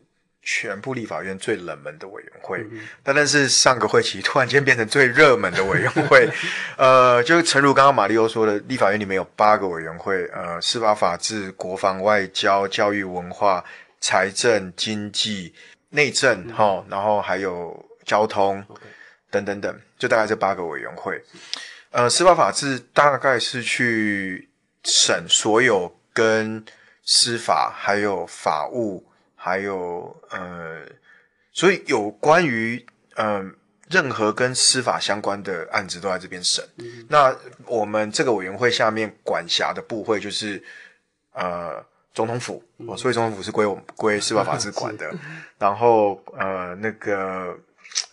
[0.51, 2.65] 全部立法院最冷门的委员会，
[3.03, 6.27] 但但是上个会期突然间变成最热门的委员会，
[6.75, 13.63] 呃，就诚如刚刚马里欧说的，立法院里面有八个委员会，呃，司法法制、国防外交、教育文化、
[14.01, 15.53] 财政、经济、
[15.89, 18.65] 内政哈、然后还有交通
[19.29, 21.21] 等等等，就大概这八个委员会。
[21.91, 24.49] 呃，司法法制大概是去
[24.83, 26.65] 审所有跟
[27.05, 29.05] 司法还有法务
[29.41, 30.83] 还有呃，
[31.53, 33.51] 所以有关于嗯、呃
[33.89, 36.63] 任何跟司法相关的案子都在这边审。
[37.07, 40.63] 那我们这个委员会下面管辖的部会就是
[41.31, 45.11] 呃总统府，哦，所以总统府是归我们归司法法制管的。
[45.57, 47.57] 然后呃那个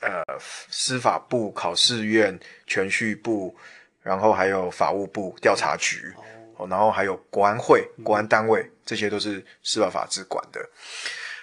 [0.00, 0.24] 呃
[0.70, 3.54] 司法部、考试院、全序部，
[4.02, 6.10] 然后还有法务部、调查局，
[6.56, 10.66] 哦，然后还有国安会、国安单位，这些都是司法法制管的。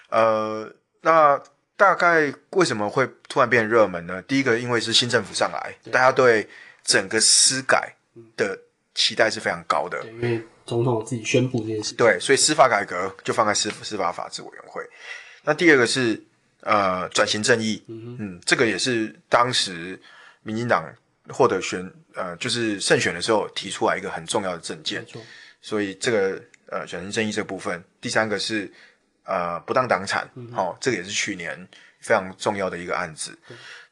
[0.10, 1.40] 呃，那
[1.76, 4.22] 大概为什么会突然变热门呢？
[4.24, 6.48] 第一个，因为是新政府上来，大家对
[6.84, 7.94] 整个司改
[8.38, 8.58] 的
[8.96, 10.00] 期待是非常高的。
[10.02, 11.94] 对，因为总统自己宣布这件事。
[11.96, 14.82] 对，所以司法改革就放在司司法法制委员会。
[15.44, 16.24] 那第二个是
[16.62, 20.00] 呃转型正义，嗯，这个也是当时
[20.44, 20.88] 民进党
[21.30, 25.06] 获得选呃就是胜选的时候提出来一个很重要的政见
[25.62, 26.42] 所以这个
[26.74, 28.72] 呃转型正义这部分，第三个是
[29.24, 31.56] 呃不当党产，哦，这个也是去年
[32.00, 33.38] 非常重要的一个案子。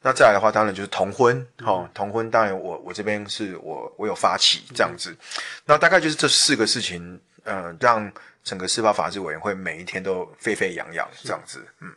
[0.04, 5.16] 那再来的话，当然就是同婚，哦，同婚当然我我这边是我我有发起这样子，
[5.64, 11.92] 那大概就是这四个事情，呃，让整个司法法制委员会每一天都沸沸扬扬这样子，嗯，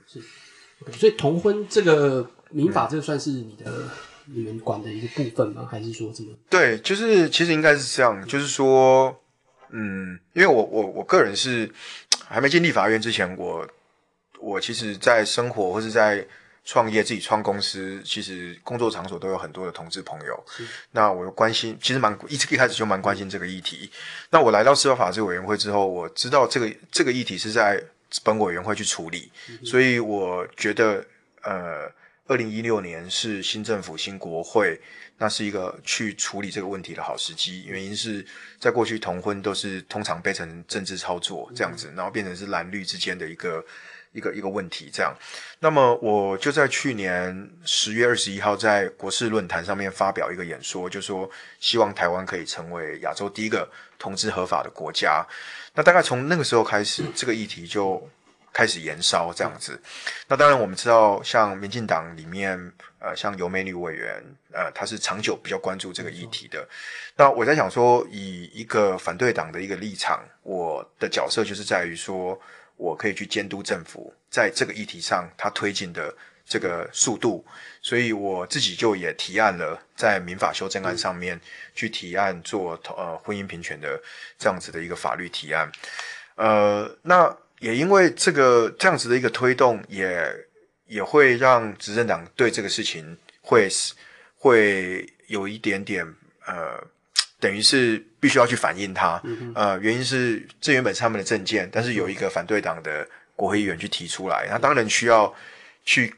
[0.94, 3.90] 所以同婚这个民法，这个算是你的
[4.26, 5.68] 你们管的一个部分吗？
[5.70, 6.32] 还是说怎么？
[6.48, 9.20] 对，就是其实应该是这样，就是说，
[9.70, 11.70] 嗯，因为我我我个人是
[12.28, 13.68] 还没进立法院之前，我
[14.40, 16.26] 我其实，在生活或是在
[16.64, 20.44] 创业、自己创公司，其实工作场所都有很多的同志朋友。
[20.92, 23.90] 那我关心，其实蛮一一开始就蛮关心这个议题。
[24.32, 27.84] 那我来到司法法制委员会之后，我知道这个这个议题是在
[28.24, 29.32] 本委员会去处理，
[29.64, 31.06] 所以我觉得，
[31.44, 31.92] 呃，
[32.28, 34.80] 二零一六年是新政府、新国会，
[35.18, 37.64] 那是一个去处理这个问题的好时机。
[37.66, 38.26] 原因是
[38.60, 43.66] 在过去同婚都是通常被成政治操作这样子，然后变成是蓝绿之间的一个
[44.12, 45.16] 一个一个问题这样。
[45.60, 55.26] 那么我就在去年十月二十一号在国事论坛上面发表一个演说，就说希望台湾可以成为亚洲第一个同志合法的国家。
[55.74, 58.10] 那大概从那个时候开始，这个议题就
[58.54, 59.82] 开始延烧这样子。
[60.28, 62.72] 那当然我们知道，像民进党里面，
[63.06, 64.20] 呃，像尤美女委员，
[64.52, 66.68] 呃，她是长久比较关注这个议题的。
[67.16, 72.40] 那我在想说，以一个反对党的一个立场，我的角色就是在于说，
[72.78, 76.12] 我可以去监督政府在这个议题上他推进的
[76.48, 77.46] 这个速度，
[77.80, 81.40] 所以我自己就也提案了，在民法修正案上面
[81.76, 84.02] 去提案做呃婚姻平权的
[84.40, 85.72] 这样子的一个法律提案。
[86.38, 90.45] 呃，那也因为这个这样子的一个推动，也
[90.88, 93.68] 也会让执政党对这个事情会
[94.38, 96.06] 会有一点点
[96.46, 96.82] 呃，
[97.40, 99.22] 等于是必须要去反映它。
[99.56, 105.34] 呃，原因是这原本是他们的政见，但是有一个反对党的国会议员去提出来，他当然需要
[105.84, 106.14] 去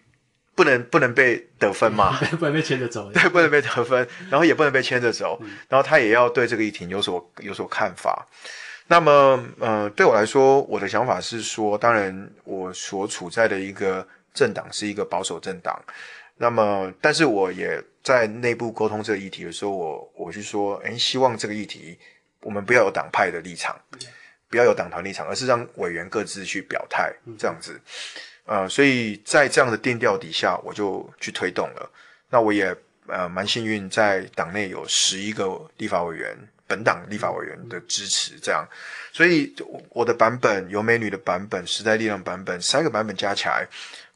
[0.54, 3.12] 不能不能被得分嘛， 不能被牵着走。
[3.12, 8.28] 对，不能被得分，然后也不能被牵着走，然后他也要对这个议题有所有所看法。
[8.90, 15.84] 那么，呃，对我来说，我的想法是说，当然，我所处在的一个政党是一个保守政党。
[16.38, 21.98] 那么，但是我也在内部沟通这个议题的时候，我我是说，诶，希望这个议题
[22.42, 23.76] 我们不要有党派的立场，
[24.48, 27.82] 不要有党团立场，而是让委员各自去表态，这样子。
[28.46, 31.92] 呃，所以在这样的定调底下，我就去推动了。
[32.30, 32.76] 那我也
[33.08, 36.38] 呃蛮幸运，在党内有十一个立法委员。
[36.70, 38.68] 本党立法委员的支持，这样，
[39.14, 39.56] 所以
[39.88, 43.66] 我的版本有美女的版本、时代力量版本三个版本加起来，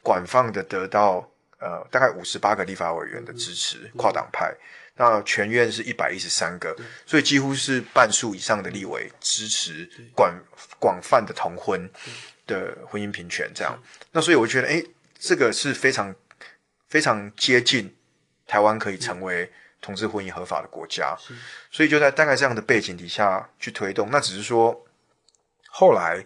[0.02, 4.54] 广泛的得到呃大概五十八个立法委员的支持，跨党派。
[4.96, 10.34] 那全院是一百一十三个，所以几乎是半数以上的立委支持广
[10.80, 11.90] 广泛的同婚
[12.46, 13.82] 的婚姻平权，这样。
[14.12, 14.84] 那所以我觉得，哎，
[15.18, 16.14] 这个是非常
[16.88, 17.96] 非常接近
[18.46, 19.52] 台湾可以成为。
[19.84, 21.18] 同志婚姻合法的国家，
[21.72, 24.10] 所以就在大概这样的背景底下去推动。
[24.12, 24.80] 那只是说，
[25.70, 26.24] 后来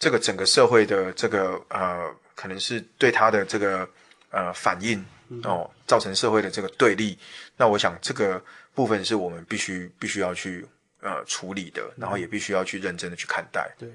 [0.00, 3.88] 这个整个社会的这个呃，可能是对他的这个
[4.30, 5.04] 呃反应
[5.42, 7.18] 哦，造成社会的这个对立。
[7.56, 8.40] 那我想这个
[8.76, 10.64] 部分是我们必须必须要去
[11.00, 13.68] 呃处理的，然后也必须要去认真的去看待。
[13.76, 13.88] 对，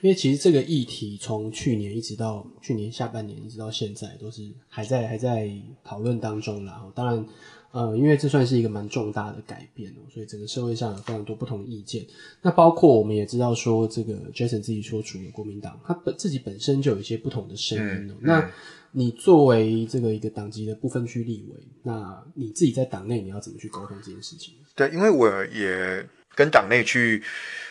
[0.00, 5.48] 因为其实这个议题从去年一直到去年下半年一直到现在，都是还在还在
[5.84, 7.24] 讨论当中然后当然。
[7.70, 12.04] 呃，因为这算是一个蛮重大的改变哦，所以整个社会上有非常多不同意见。
[12.40, 18.14] 那包括我们也知道说，这个 Jason 自己所处的国民党，他本自己本身就有一些不同的声音哦。
[18.20, 18.50] 那
[18.90, 24.54] 你作为这个一个党籍的部分区立委，那你自己在党内你要怎么去沟通这件事情？
[24.74, 27.22] 对，因为我也跟党内去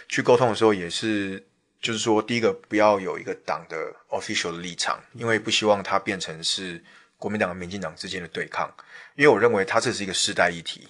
[0.07, 1.43] 去沟通的时候，也是
[1.81, 3.75] 就是说，第一个不要有一个党的
[4.11, 6.83] official 的立场，因为不希望它变成是。
[7.17, 8.73] 国民党和民进党之间的对抗，
[9.15, 10.87] 因为我认为它这是一个世代议题。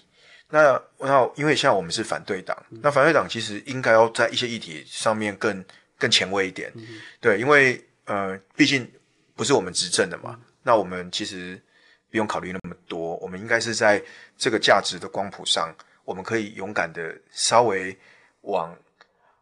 [0.49, 5.63] 那那因为现在我们是反对党，那反对党其实应该要在一些议题上面更
[5.97, 6.71] 更前卫一点，
[7.19, 8.89] 对，因为呃，毕竟
[9.36, 11.61] 不是我们执政的嘛，那我们其实
[12.09, 14.01] 不用考虑那么多，我们应该是在
[14.38, 15.75] 这个价值的光谱上，
[16.05, 17.97] 我们可以勇敢的稍微
[18.41, 18.73] 往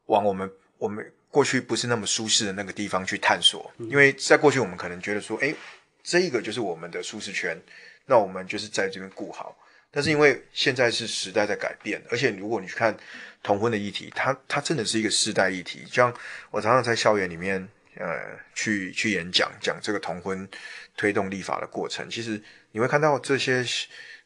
[0.07, 5.53] 往我们我们过去不是那么舒适的那个地方去探索，因为在过去我们可能觉得说，哎，
[6.05, 7.59] 这个就是我们的舒适圈，
[8.05, 9.57] 那我们就是在这边顾好。
[9.89, 12.95] 但是因为现在是时代在改变，而且如果你去看
[13.41, 15.83] 同婚的议题，它它真的是一个世代议题。
[15.91, 16.13] 像
[16.51, 20.47] 我常常在校园里面，呃，去去演讲，讲这个同婚
[20.95, 22.09] 推动立法的过程。
[22.09, 22.39] 其实
[22.71, 23.65] 你会看到这些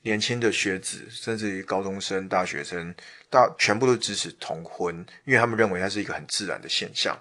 [0.02, 2.94] 年轻的学子，甚至于高中生、大学生，
[3.30, 7.18] 大全部都支持同婚，因为他们认为它是一个很自然的现象。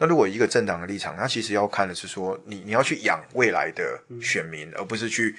[0.00, 5.36] 那如果一个政党的立场，它其实要看的是说，你你要去养未来的选民，而不是去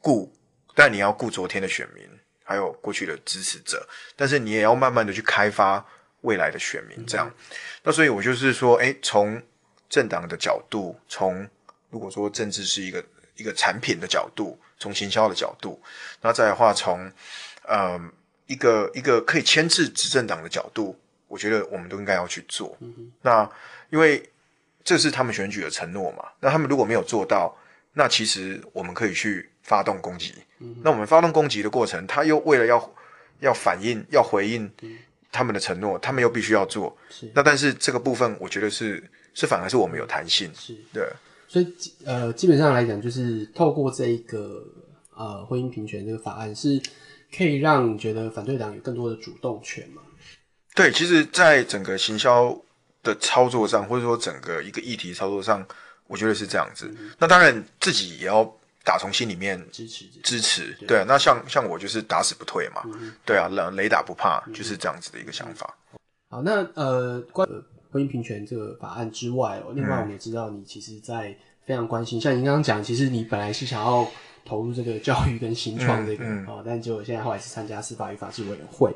[0.00, 0.30] 顾。
[0.76, 2.04] 但你要顾昨天的选民，
[2.42, 5.82] 还有过去的支持者，但是你也要慢慢的去开发
[6.22, 7.32] 未来的选民，这样。
[7.84, 9.40] 那所以我就是说，哎，从
[9.88, 11.48] 政党的角度，从
[11.90, 13.04] 如果说政治是一个
[13.36, 15.80] 一个产品的角度，从行销的角度，
[16.20, 17.10] 那再的话，从
[17.62, 17.98] 呃
[18.46, 20.98] 一个一个可以牵制执政党的角度，
[21.28, 22.76] 我觉得我们都应该要去做。
[23.22, 23.48] 那
[23.94, 24.22] 因为
[24.82, 27.56] 这是他们选举的承诺嘛，那他们如果没有做到，
[27.94, 29.48] 那其实我们可以去。
[29.64, 30.34] 发动攻击，
[30.82, 32.94] 那我们发动攻击的过程，他又为了要
[33.40, 34.70] 要反应、要回应
[35.32, 36.94] 他们的承诺，他们又必须要做。
[37.32, 40.52] 那但是这个部分，我觉得是是反而是我们有弹性。
[40.54, 41.08] 是对，
[41.48, 41.74] 所以
[42.04, 44.62] 呃，基本上来讲，就是透过这一个
[45.16, 46.78] 呃婚姻平权这个法案，是
[47.34, 50.02] 可以让你觉得反对党有更多的主动权嘛？
[50.74, 52.54] 对，其实，在整个行销
[53.04, 55.64] 的操作上，或者说整个一个议题操作上，
[56.08, 56.92] 我觉得是这样子。
[57.20, 58.52] 那当然，自己也要。
[58.86, 62.82] 打从心里面支持支持，对啊，那像像我就是打死不退嘛，
[63.24, 65.74] 对啊，雷雷打不怕，就是这样子的一个想法。
[66.28, 67.48] 好，那呃，关
[67.90, 71.34] 婚姻平权这个法案之外哦，另外我们也知道你其实，在
[71.64, 74.06] 非常关心，像您刚刚讲，其实你本来是想要
[74.44, 78.94] 投入这个教育跟新创这个啊，但结果现在后来是参加司法与法制委员会。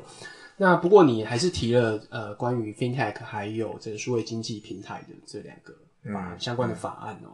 [0.61, 5.73] 那不过你还是提了呃，关于 FinTech 还有这个数位经济平台的这两个
[6.13, 7.31] 法相关的法案哦。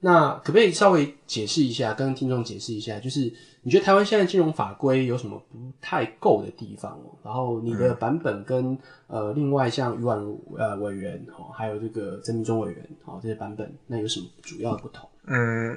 [0.00, 7.18] 那可不可以稍微解释一下，跟听众解释一下，就是你觉得台湾现在金融法规有什么不太够的地方哦？
[7.24, 15.08] 然后你的版本跟呃，另外像余婉如呃委员哦，还有这个曾明忠委员哦这些版本，那有什么主要的不同？
[15.26, 15.76] 嗯，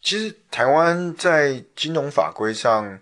[0.00, 2.98] 其实台湾在金融法规上，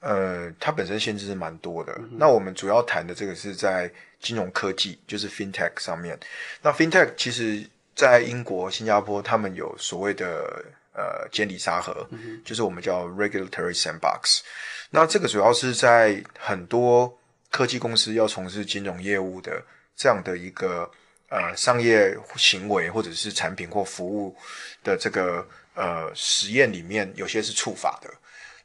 [0.00, 1.98] 呃，它本身限制是蛮多的。
[2.12, 3.90] 那我们主要谈的这个是在
[4.20, 6.18] 金融科技，就是 FinTech 上面。
[6.62, 7.68] 那 FinTech 其实。
[7.98, 12.08] 在英国、新加坡，他们有所谓的呃监理沙盒，
[12.44, 14.42] 就是我们叫 regulatory sandbox。
[14.90, 17.12] 那这个主要是在很多
[17.50, 19.60] 科技公司要从事金融业务的
[19.96, 20.88] 这样的一个
[21.28, 24.36] 呃商业行为，或者是产品或服务
[24.84, 25.44] 的这个
[25.74, 28.08] 呃实验里面，有些是触法的。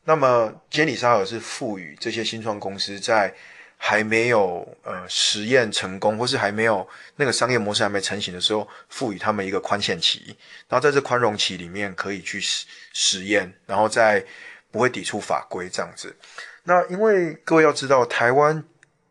[0.06, 3.34] 那么监理沙尔是赋予这些新创公司在
[3.78, 6.88] 还没有呃实验成功，或是还没有
[7.18, 10.36] 那个商业模式还没成型的时候，赋予他们一个宽限期，
[10.70, 14.24] 然后在这宽容期里面可以去实实验，然后再
[14.72, 16.16] 不会抵触法规这样子。
[16.64, 18.64] 那因为各位要知道，台湾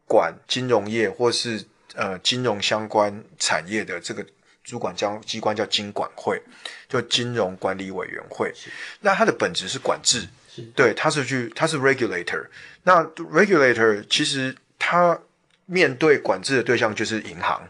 [0.06, 1.62] 管金融业或是
[1.94, 4.24] 呃金融相关产业的这个
[4.64, 6.42] 主管将机关叫金管会，
[6.88, 8.52] 就金融管理委员会，
[9.00, 10.26] 那它的本质是管制。
[10.74, 12.46] 对，他是去，他是 regulator。
[12.82, 15.18] 那 regulator 其实他
[15.66, 17.62] 面对管制的对象就是银行。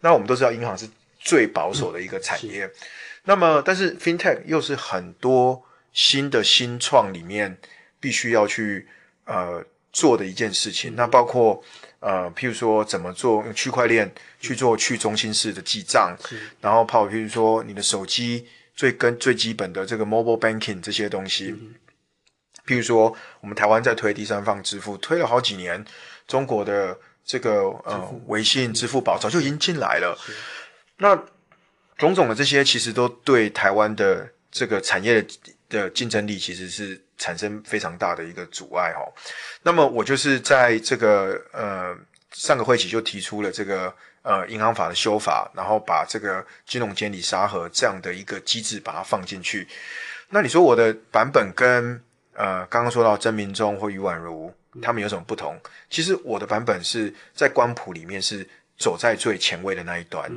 [0.00, 2.70] 那我们都知道，银行是最保守的一个产业。
[3.24, 7.56] 那么，但是 fintech 又是很多新的新创里面
[8.00, 8.86] 必须要去
[9.24, 10.94] 呃做的一件事情。
[10.96, 11.62] 那包括
[12.00, 16.14] 呃，譬如说怎么做用区块链去做去中心式的记账，
[16.60, 21.54] 然后跑譬如说你的手机最跟最基本的这个 mobile banking 这些东西。
[22.66, 25.84] 譬如说，我们台湾在推第三方支付，推了好几年，
[26.26, 30.18] 中国的这个呃微信、支付宝早就已经进来了。
[30.96, 31.14] 那
[31.98, 35.22] 种种的这些，其实都对台湾的这个产业
[35.68, 39.00] 的竞争力，其实是产生非常大的一个阻碍哈。
[39.62, 41.94] 那么我就是在这个呃
[42.32, 49.68] 上个会期就提出了这个呃银行法的修法，然后把这个金融监理沙盒这样的一个机制把它放进去。
[50.30, 52.02] 那你说我的版本跟？
[52.34, 55.58] 呃，刚刚说到曾明忠或余婉如，他们有什么不同？
[55.88, 60.30] 其实我的版本是在光谱里面是走在最前卫的那一端。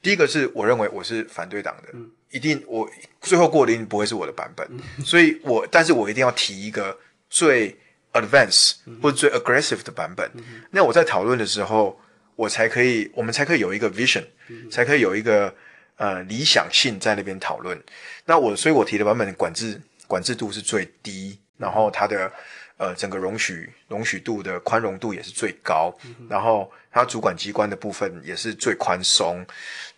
[0.00, 1.88] 第一个是我认为我是反对党的，
[2.30, 2.88] 一定我
[3.20, 4.66] 最后过的一定不会是我的版本，
[5.04, 6.98] 所以我但是我一定要提一个
[7.28, 7.76] 最
[8.14, 10.30] advanced 或者最 aggressive 的版本。
[10.70, 12.00] 那我在讨论的时候，
[12.34, 14.24] 我才可以，我们才可以有一个 vision，
[14.70, 15.54] 才可以有一个
[15.96, 17.78] 呃理想性在那边讨论。
[18.24, 22.32] 那我所以我提的版本管制管制度是最低，然后它的
[22.76, 25.96] 呃整个容许容许度的宽容度也是最高，
[26.28, 29.44] 然后它主管机关的部分也是最宽松。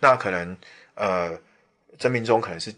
[0.01, 0.57] 那可能
[0.95, 1.39] 呃。
[1.97, 2.75] 曾明忠可能是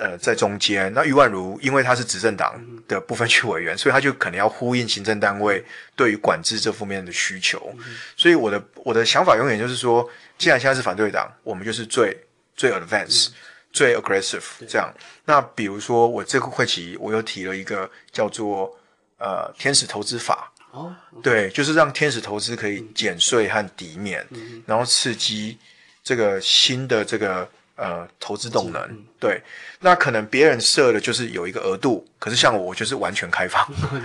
[0.00, 2.58] 呃在中间，那余婉如因为他是执政党
[2.88, 5.62] 的部分区委员，所以他就可能要呼应行政单位
[5.94, 7.70] 对于管制这方面的需求。
[8.16, 10.08] 所以我的我的想法永远就是说，
[10.38, 12.18] 既然现在是反对党，我们就是最
[12.56, 13.28] 最 advance、
[13.76, 14.92] 最 aggressive 这样。
[15.26, 18.74] 那比如说我这个会期，我又提了一个叫做
[19.18, 24.26] 呃天使投资法，哦，对，就是让天使投资可以减税和抵免，
[24.66, 25.58] 然后刺激
[26.02, 27.46] 这个新的这个。
[27.78, 29.38] 呃，投资动能对，
[29.80, 33.62] 那可能别人设的就是有一个额度，可是像我，我就是完全开放，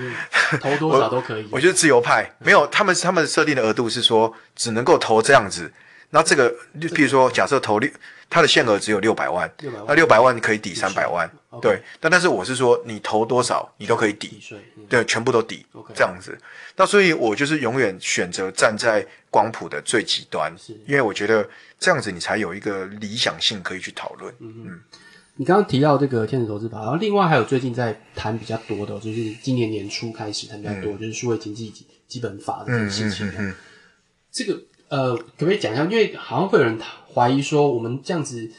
[0.59, 1.47] 投多少都可以。
[1.49, 5.71] 我就是自由派，没有他们他们设定的额度是说只能够投这样子。
[6.09, 7.89] 那这个，就譬如说，假设投六，
[8.31, 9.51] 它的限额只有六百万，
[9.85, 11.29] 那六百万可以抵三百万，
[11.61, 11.81] 对。
[11.99, 14.41] 但但是我是说，你投多少，你都可以抵，
[14.87, 16.35] 对，全部都抵，这样子。
[16.77, 20.49] 那所以我就是永远选择站在光谱的最极端，
[20.87, 21.45] 因为我觉得
[21.77, 24.33] 这样子你才有一个理想性可以去讨论。
[24.39, 24.79] 嗯，
[25.35, 31.73] 你刚刚提到这个天使投资法，然后另外还有最近在谈比较多的，就是今年年初开始谈比较多，就是数位经济
[32.07, 33.29] 基本法的事情。
[33.37, 33.53] 嗯
[34.31, 34.57] 这个。
[34.91, 35.85] 呃，可不可以讲一下？
[35.85, 36.77] 因为好像会有人
[37.13, 38.49] 怀疑说，我们这样子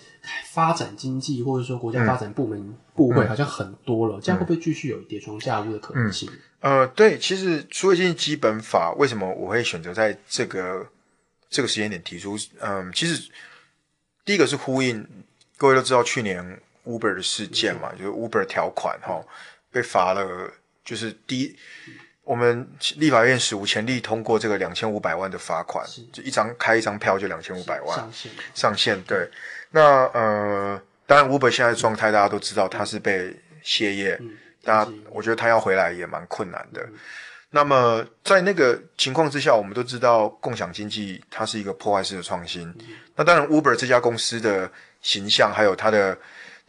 [0.51, 6.31] 发展经济，或者说国家发展部门部会好像很多了，这样会不会继续有叠床架屋的可能性？
[6.61, 10.87] 呃，对，其实数位经济基本法为什么我会选择在这个
[11.49, 12.37] 这个时间点提出？
[12.61, 13.31] 嗯，其实
[14.25, 15.07] 第一个是呼应，
[15.57, 19.21] 各位都知道去年 Uber 的事件嘛，就是 Uber 条款哈
[19.71, 20.51] 被罚了，
[20.85, 21.57] 就是第一。
[22.25, 28.33] 我们立法院史无前例通过这个两千五百万的罚款，就一张开一张票就两千五百万上限。
[28.55, 29.29] 上限对。
[29.71, 34.21] 那呃，当然 Uber 现在的状态大家都知道，他是被歇业，
[34.63, 36.89] 大家我觉得他要回来也蛮困难的。
[37.51, 42.73] 那么在那个情况之下，我们都知道共享经济它是一个破坏式的创新。
[43.17, 44.71] 那当然 Uber 这家公司的
[45.01, 46.17] 形象还有它的。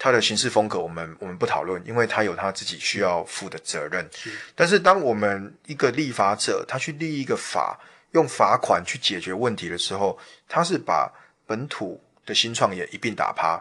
[0.04, 4.06] 他的行事风格，我们我们不讨论，因为他有他自己需要负的责任。
[4.54, 7.80] 但是，当我们一个立法者，他去立一个法，
[8.12, 11.10] 用罚款去解决问题的时候，他是把
[11.47, 13.58] 本土的新创业一并打趴。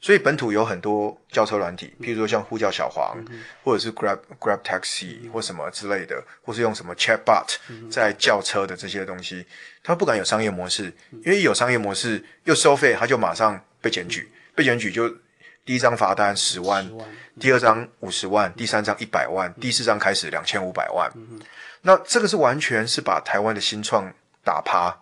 [0.00, 3.16] 所以，本土有很多轿车软体，譬如说像呼叫小黄，
[3.62, 7.54] 或者是 Grab Grab Taxi 或什么之类的，或是用什么 Chatbot
[7.88, 9.46] 在叫车的这些东西，
[9.84, 10.92] 他不敢有商业模式，
[11.24, 15.16] 因为有商业模式又收费，他就马上被检举，被检举就。
[15.66, 16.88] 第一张罚单十万，
[17.40, 21.12] 第二张五十万，第三张一百万，第四张开始两千五百万。
[21.82, 24.10] 那这个是完全是把台湾的新创
[24.44, 24.96] 打趴。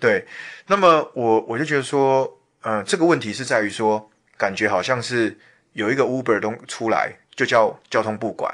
[0.00, 0.26] 对，
[0.66, 5.38] 那么我我就觉得说，嗯，这个问题是在于说，感觉好像是
[5.72, 8.52] 有一个 Uber 东出来，就叫交通部管，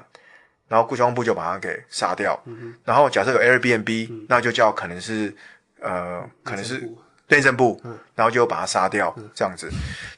[0.69, 2.39] 然后交通部就把它给杀掉。
[2.85, 5.35] 然后假设有 Airbnb，那就叫可能是
[5.81, 6.87] 呃，可能是。
[7.29, 7.81] 内政部，
[8.15, 9.71] 然后就把他杀掉，这样子。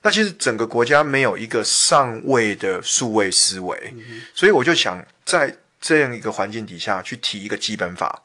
[0.03, 3.95] 那其实整个国家没有一个上位的数位思维，
[4.35, 8.23] 所以我就想在这样一个环境底下去提一个基本法。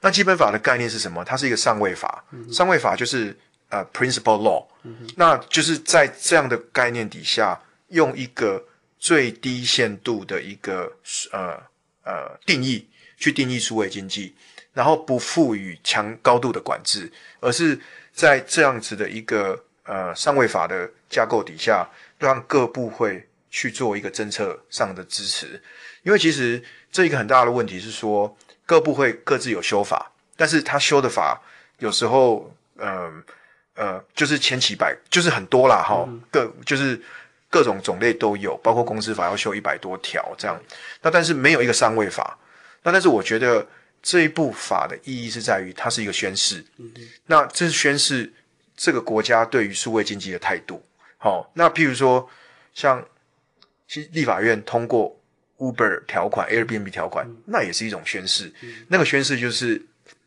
[0.00, 1.24] 那基本法的概念是什么？
[1.24, 2.22] 它是一个上位法，
[2.52, 3.36] 上位法就是
[3.68, 4.64] 呃 principle law，
[5.16, 7.58] 那就是在这样的概念底下，
[7.88, 8.62] 用一个
[8.98, 10.92] 最低限度的一个
[11.32, 11.60] 呃
[12.08, 12.88] 呃定义
[13.18, 14.34] 去定义数位经济，
[14.72, 17.78] 然后不赋予强高度的管制，而是。
[18.18, 21.88] 在这样子的一个呃上位法的架构底下，
[22.18, 25.62] 让各部会去做一个政策上的支持，
[26.02, 28.36] 因为其实这一个很大的问题是说，
[28.66, 31.40] 各部会各自有修法，但是他修的法
[31.78, 33.22] 有时候，嗯
[33.74, 37.00] 呃，就是千奇百，就是很多啦哈，各就是
[37.50, 40.60] 各种种类都有，包括公司法要修一百多条这样，
[41.02, 42.38] 那但是没有一个上位法，
[42.82, 43.66] 那但是我觉得。
[44.00, 46.64] 这一部法的意义是在于，它是一个宣誓。
[47.26, 48.32] 那这是宣誓
[48.76, 50.80] 这个国家对于数位经济的态度。
[51.16, 52.30] 好，那譬如说，
[52.72, 53.04] 像
[53.88, 55.20] 其立法院通过
[55.58, 58.50] Uber 条款、Airbnb 条款，那也是一种宣誓。
[58.86, 59.84] 那个宣誓就是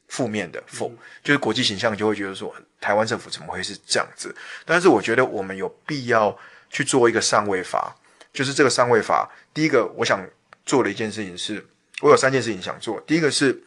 [0.09, 0.91] 负面的，否
[1.23, 4.35] 就是国际形象就会觉得说，台湾政府怎么会是这样子？
[4.65, 6.37] 但是我觉得我们有必要
[6.71, 7.95] 去做一个上位法，
[8.33, 9.29] 就是这个上位法。
[9.53, 10.25] 第一个，我想
[10.65, 11.67] 做的一件事情是。
[12.03, 12.99] 我有三件事情想做。
[13.01, 13.61] 第一个是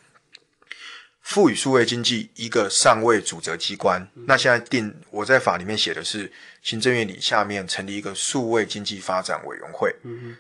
[1.23, 4.05] 赋予数位经济一个上位主责机关。
[4.27, 9.95] 那现在定我在法里面写的是行政院里下面成立一个数位经济发展委员会。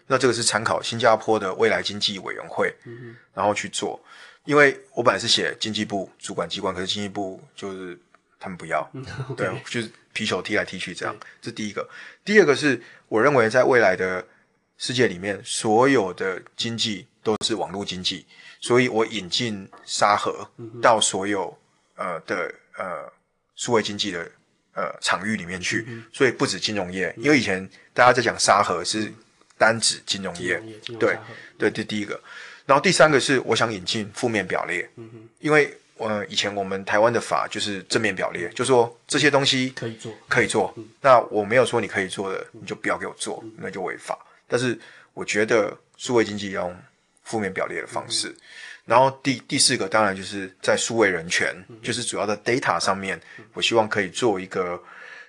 [0.08, 2.74] 那这个是参考新加坡的未来经济委员会，
[3.32, 4.02] 然后去做。
[4.44, 7.96] 因为我本来是写经济部主管机关，可是经济部就是
[8.44, 8.86] 他们不要，
[9.34, 11.16] 对，就是皮球踢来踢去这样。
[11.40, 11.88] 这第一个，
[12.22, 12.78] 第二个是
[13.08, 14.22] 我认为在未来的
[14.76, 18.26] 世界里面，所有的经济都是网络经济，
[18.60, 20.46] 所以我引进沙盒
[20.82, 21.56] 到所有
[21.96, 23.10] 呃的呃
[23.56, 24.30] 数位经济的
[24.74, 29.10] 呃场域里面去，所以不止金融业，因为以前大家在讲沙盒是
[29.56, 30.62] 单指金融业，
[31.00, 31.16] 对
[31.56, 32.20] 对，这第一个。
[32.66, 34.86] 然后第三个是我想引进负面表列，
[35.38, 40.74] 因为呃以前我们台湾的法就是正面表列，就说这些东西可以做，可以做。
[41.00, 44.18] 那我没有说你可以做的，你就不要给我做，那就违法。
[44.48, 44.78] 但是
[45.12, 46.76] 我觉得数位经济要用
[47.22, 48.34] 负面表列的方式。
[48.84, 53.20] 然后第第四个当然就是在数位人权，就是主要的 data 上面，
[53.54, 54.82] 我希望可以做一个。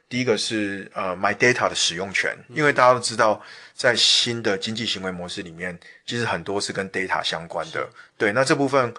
[0.07, 3.41] 第一个是呃，my data 的使用权，因为大家都知道，
[3.73, 7.89] 在新的经济行为模式里面，其实很多是跟 data 相关的。
[8.15, 8.93] 对，那这部分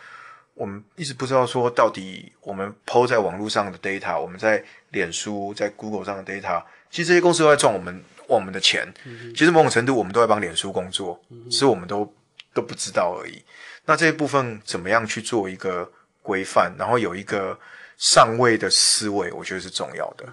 [0.57, 8.91] 我们一直不知道说，到底我们 PO 在网络上的 data，我们在脸书、在 Google 上的 data，其实这些公司都在赚我们我们的钱。
[9.37, 12.11] 其实某种程度，我们都在帮脸书工作，只是我们都
[12.55, 13.43] 都不知道而已。
[13.85, 15.93] 那这一部分怎么样去做一个
[16.23, 17.57] 规范，然后有一个
[17.99, 20.25] 上位的思维，我觉得是重要的。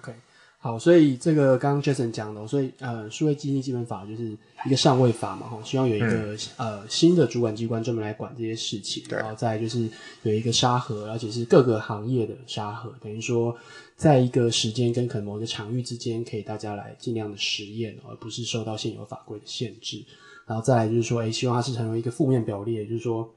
[0.64, 4.34] 好，所以这个刚刚 Jason 讲的，所以呃，数位经济基本法就是
[4.64, 9.86] 一个上位法嘛，哈，希望有一个呃新的主管机关专门来管这些事情，然后再就是
[10.22, 13.54] 有一个沙盒，而且是各个行业的沙盒，等于说
[13.94, 20.02] 在一个时间跟可能某一个场域之间，可以大家来尽量的实验，而不是受到现有法规的限制。
[20.46, 23.30] 然后再来就是说，诶，希望它是成为一个负面表列，就是说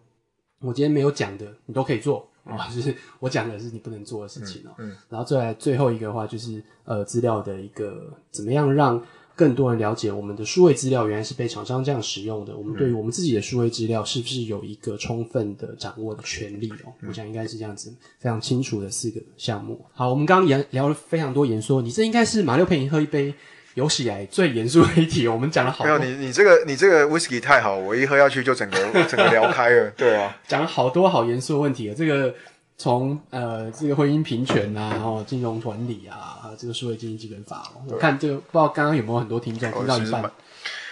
[0.62, 2.26] 我今天没有讲的，你都可以做。
[2.48, 4.72] 啊，就是我讲的是你不能做的事情哦。
[4.78, 9.02] 嗯，然后再来最后一个话，就是呃，资料的一个怎么样让
[9.36, 12.58] 更多人了解我们的数位资料原来是被厂商这样使用的。
[12.58, 16.94] 我们对于我们自己的数位资料是不是有一个充分的掌握的权利哦？
[17.08, 19.86] 我想应该是这样子，非常清楚的四个项目。
[19.94, 23.34] 好，我们刚刚聊聊了非常多言说，你这应该是马六陪你喝一杯。
[23.78, 25.84] 有史以来最严肃的一题，我们讲了好。
[25.84, 29.92] 没有你，你这个你这个 whisky 太好，我一喝下去就整个 整个聊开了。
[29.92, 32.34] 对啊，讲了好多好严肃的问题啊，这个
[32.76, 40.24] 从呃这个婚姻平权啊，然后金融管理啊，这个社会经济基本法，我看这个不知道刚刚有没有很多听众听到一半。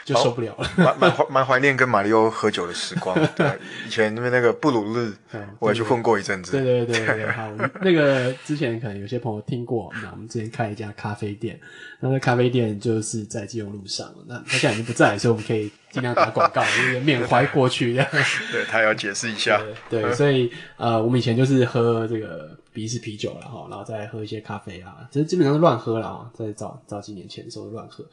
[0.05, 3.17] 就受不了了， 蛮蛮怀蛮怀念跟马里奥喝酒的时光。
[3.35, 5.11] 对，以前那边那个布鲁日，
[5.57, 6.51] 我也去混过一阵子。
[6.51, 7.51] 对对对对，好，
[7.81, 9.91] 那个之前可能有些朋友听过。
[10.03, 11.59] 那我们之前开一家咖啡店，
[11.99, 14.13] 那那咖啡店就是在金融路上。
[14.27, 18.07] 那他现在已经不在，所以我们可以尽量打广告， 就是缅怀过去这样。
[18.51, 19.59] 对他要解释一下。
[19.89, 28.05] 对，所以呃，我们以前就是喝这个鼻式啤酒了哈，然后再喝一些咖啡啊，其实基本上是乱喝了啊，在早早几年前的时候乱喝。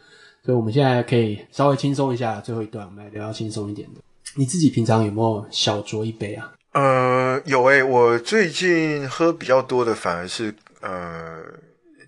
[0.44, 2.40] 所以，我们现在可以稍微轻松一下。
[2.40, 4.00] 最后一段，我们来聊轻松一点的。
[4.34, 6.52] 你自己平常有没有小酌一杯啊？
[6.72, 11.42] 呃，有诶，我最近喝比较多的反而是呃，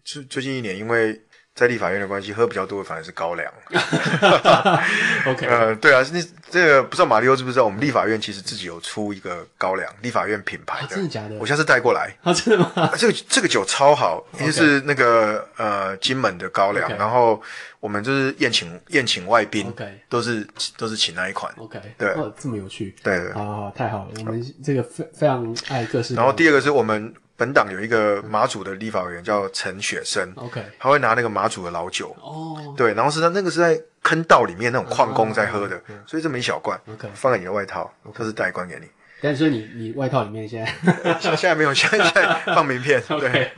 [0.05, 1.21] 最最近一年，因为。
[1.55, 3.53] 在立法院的关系，喝比较多的反而是高粱。
[5.27, 7.65] OK，呃，对啊，那这个不知道马里欧知不知道？
[7.65, 11.37] 我们立法院其实自己有出一个高粱，立法院品牌的，真的假的？
[11.37, 12.13] 我下次带过来。
[12.25, 12.91] 啊，真的吗？
[12.99, 17.41] 这个这个酒超好，就是那个呃金门的高粱，然后
[17.79, 20.45] 我们就是宴请宴请外宾，OK，都是
[20.77, 26.17] 都是请那一款，OK，对，这么有趣，对对，好，太好了，我们这个非非常爱各式。
[26.17, 27.15] 然后第二个是我们。
[27.37, 38.87] 本党有一个马祖的立法委员叫陈雪生，OK，他会拿那个马祖的老酒，哦，对，然后是他那个是在坑道里面那种矿工在喝的，所以这么一小罐，OK，放在你的外套，他是带罐给你。
[39.21, 43.03] 但是你你外套里面现在 现在没有，现在放名片。
[43.11, 43.51] OK，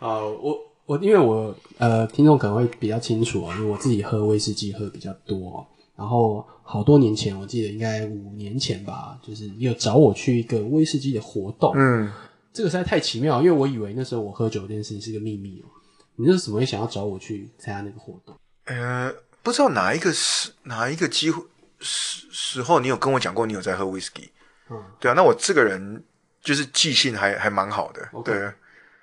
[0.00, 12.10] 啊，我我因为我呃听众可能会比较清楚啊，因为我自己喝威士忌喝比较多，然后好多年前我记得应该五年前吧，就是你有找我去一个威士忌的活动，嗯。
[12.58, 15.70] 这个实在太奇妙，因为我以为那时候我喝酒这件事情是个秘密哦。
[16.16, 18.36] 你那是怎么会想要找我去参加那个活动？
[18.64, 21.40] 呃，不知道哪一个时哪一个机会
[21.78, 24.30] 时时候，你有跟我讲过你有在喝 whisky？
[24.70, 26.02] 嗯，对啊，那我这个人
[26.40, 28.52] 就是记性还还蛮好的，对，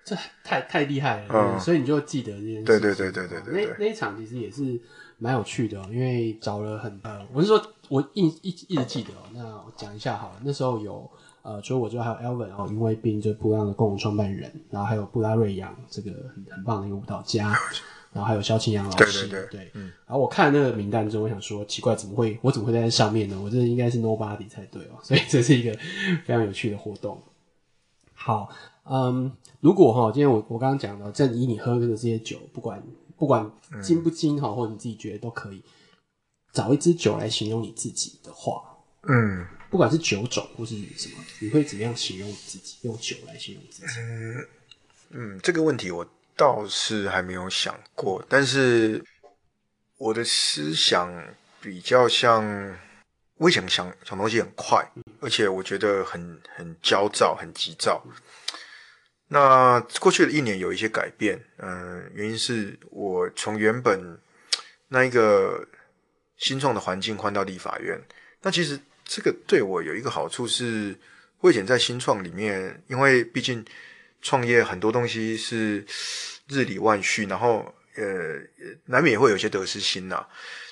[0.04, 2.64] 这太太厉害了，嗯，所以你就记得这件事。
[2.66, 4.78] 对对对对对对，那那一场其实也是
[5.18, 11.10] 蛮有趣的，因为找了很呃，我是说我一一一直记得，那我讲一下好了，那时候有。
[11.46, 17.54] 呃，除了我之外，还有 Elvin 哦，因为兵就是布朗的共同创办人，然后还有布拉瑞扬这个很很棒的一个舞蹈家，
[18.12, 19.84] 然后还有萧清阳老师，对对对，嗯。
[20.08, 23.40] 然后我看那个名单之后，我想说，奇怪，怎么会我怎么会在上面呢？
[23.40, 25.72] 我这应该是 Nobody 才对哦，所以这是一个
[26.26, 27.22] 非常有趣的活动。
[28.16, 28.50] 好，
[28.90, 32.82] 嗯，如果哈，今天我我刚刚讲的，正以你喝的这些酒，不管
[33.18, 33.48] 不管
[33.84, 35.62] 精不精哈，或者你自己觉得都可以，
[36.52, 38.64] 找一支酒来形容你自己的话，
[39.08, 42.78] 嗯不管是酒种或是什么，你会怎么样形容自己？
[42.84, 44.00] 用酒来形容自己？
[45.10, 49.04] 嗯，这个问题我倒是还没有想过，但是
[49.98, 51.14] 我的思想
[51.60, 52.42] 比较像，
[53.36, 58.02] 我以前想想东西很快，而且我觉得很很焦躁、很急躁。
[59.28, 64.18] 那过去的一年有一些改变，嗯、原因是我从原本
[64.88, 65.68] 那一个
[66.38, 68.02] 新创的环境换到立法院。
[68.42, 70.96] 那其实这个对我有一个好处是，
[71.40, 73.64] 我以前在新创里面，因为毕竟
[74.22, 75.86] 创业很多东西是
[76.48, 78.04] 日理万绪，然后呃，
[78.86, 80.26] 难免也会有一些得失心呐、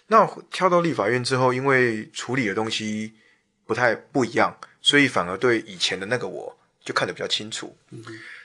[0.07, 3.13] 那跳到立法院之后，因为处理的东西
[3.65, 7.75] 不太不一样，所以反而对以前的那个我就看得比较清楚。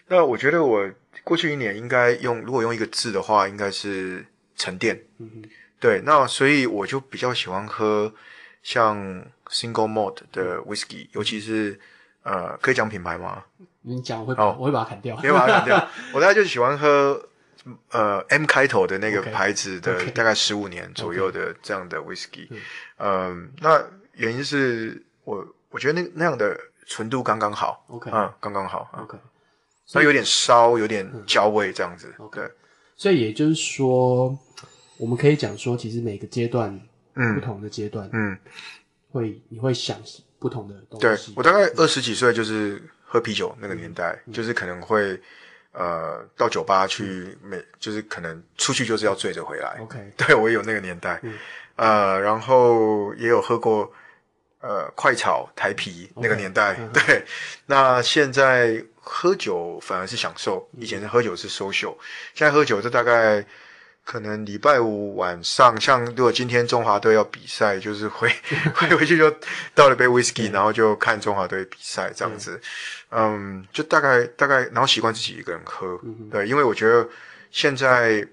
[0.07, 0.89] 那我觉得我
[1.25, 4.25] 过去一年应该用，如果用一个字的话，应该是
[4.57, 5.03] 沉淀。
[5.81, 8.13] 对，那所以我就比较喜欢喝
[8.63, 11.79] 像 single malt 的 whisky，尤其是
[12.23, 13.45] 呃，可以讲品牌吗？
[13.83, 15.89] 你讲我会把、哦我会把它砍掉，没有把它砍掉。
[16.13, 17.27] 我大概就是喜欢喝
[17.91, 22.49] 呃 M 开头的那个牌子的大概十五年左右的这样的 whisky。
[22.99, 23.83] 嗯，那
[24.13, 27.85] 原因是我我觉得那那样的纯度刚刚好。
[27.89, 29.05] OK 嗯，刚刚好，嗯。
[29.05, 29.19] OK，
[29.93, 32.13] 它有点烧，有点焦味这样子。
[32.19, 32.51] OK 对，
[32.97, 34.37] 所以也就是说，
[34.99, 36.77] 我们可以讲说，其实每个阶段
[37.15, 38.37] 不嗯同的阶段，嗯，
[39.11, 39.99] 会你会想
[40.39, 41.33] 不同的东西对西。
[41.37, 45.21] 我大概二十几岁就是喝啤酒那个年代，嗯就是可能会
[45.73, 49.79] 呃到酒吧去每就是可能出去就是要醉着回来。
[49.83, 51.35] OK，对我也有那个年代，嗯
[51.77, 53.93] 呃，然后也有喝过
[54.61, 56.77] 呃快炒台啤那个年代。
[56.79, 57.25] 嗯 对，
[57.67, 61.97] 那现在喝酒反而是享受，嗯以前的喝酒是 social，
[62.35, 63.45] 现在喝酒就大概。
[64.09, 68.27] 可能礼拜五晚上，像如果今天中华队要比赛，就是回
[68.75, 69.31] 回 回去就
[69.75, 72.59] 倒了杯 whisky，然后就看中华队比赛这样子。
[73.11, 76.01] 嗯，就大概大概，然后习惯自己一个人喝。
[76.31, 77.07] 对，因为我觉得
[77.51, 78.27] 现在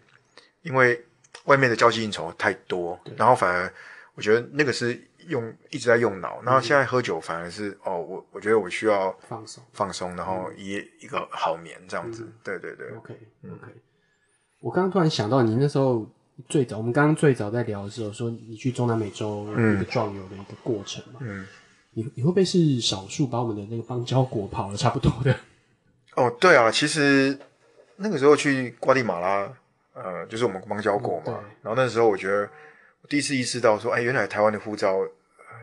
[0.62, 1.04] 因为
[1.44, 3.70] 外面的交际应酬太多，然后反而
[4.14, 4.98] 我觉得那个是
[5.28, 9.62] 用一直在用脑，然后现在喝酒反而是哦，我我觉得我需要放松。
[9.74, 12.26] 放松，然后一一个好眠这样子。
[12.46, 13.14] 对对对，OK
[13.44, 13.76] OK，
[14.66, 16.04] 我刚刚突然想到，你那时候
[16.50, 21.46] 最早，我们刚刚最早在聊的时候说，你去中南美洲一个壮游的一个过程嘛，嗯，
[21.94, 25.38] 你你会不会是少数把我们的那个邦交国跑的差不多的？
[26.18, 27.38] 哦对啊，其实
[27.98, 29.48] 那个时候去瓜地马拉，
[29.94, 32.50] 呃，就是我们邦交国嘛，嗯然后那时候我觉得
[33.04, 35.08] 我第一次意识到说，哎，原来台湾的护照、呃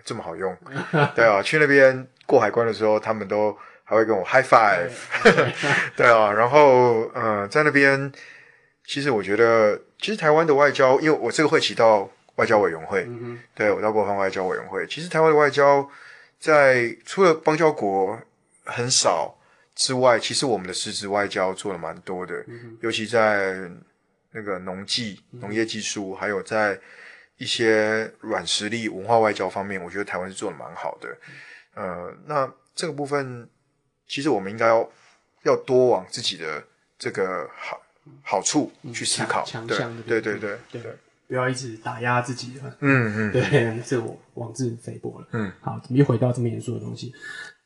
[0.05, 0.57] 这么好用。
[1.17, 4.91] 对啊，去那边过海关的时候，他们都还会跟我 high five。
[5.97, 8.13] 对啊，然后呃，在那边，
[8.85, 15.89] 其实我觉得，其实台湾的外交，因为我这个会起到外交委员会，嗯对我到国防外交委员会，其实台湾的外交
[16.39, 18.19] 在除了邦交国
[18.65, 19.39] 很少
[19.75, 22.45] 之外，其实我们的实质外交做了蛮多的，
[22.81, 23.71] 尤其在
[24.33, 26.79] 那个农技、农业技术，还有在
[27.37, 31.17] 一些软实力、文化外交方面，我觉得台湾是做的蛮好的。
[31.75, 33.49] 呃，那这个部分，
[34.07, 34.91] 其实我们应该要
[35.43, 36.63] 要多往自己的
[36.99, 37.82] 这个好
[38.23, 40.83] 好处去思考，对强强项对对对对，
[41.29, 42.77] 不要一直打压自己了。
[42.81, 45.27] 嗯嗯， 对，这我妄自菲薄了。
[45.33, 47.15] 嗯，好，怎么又回到这么严肃的东西？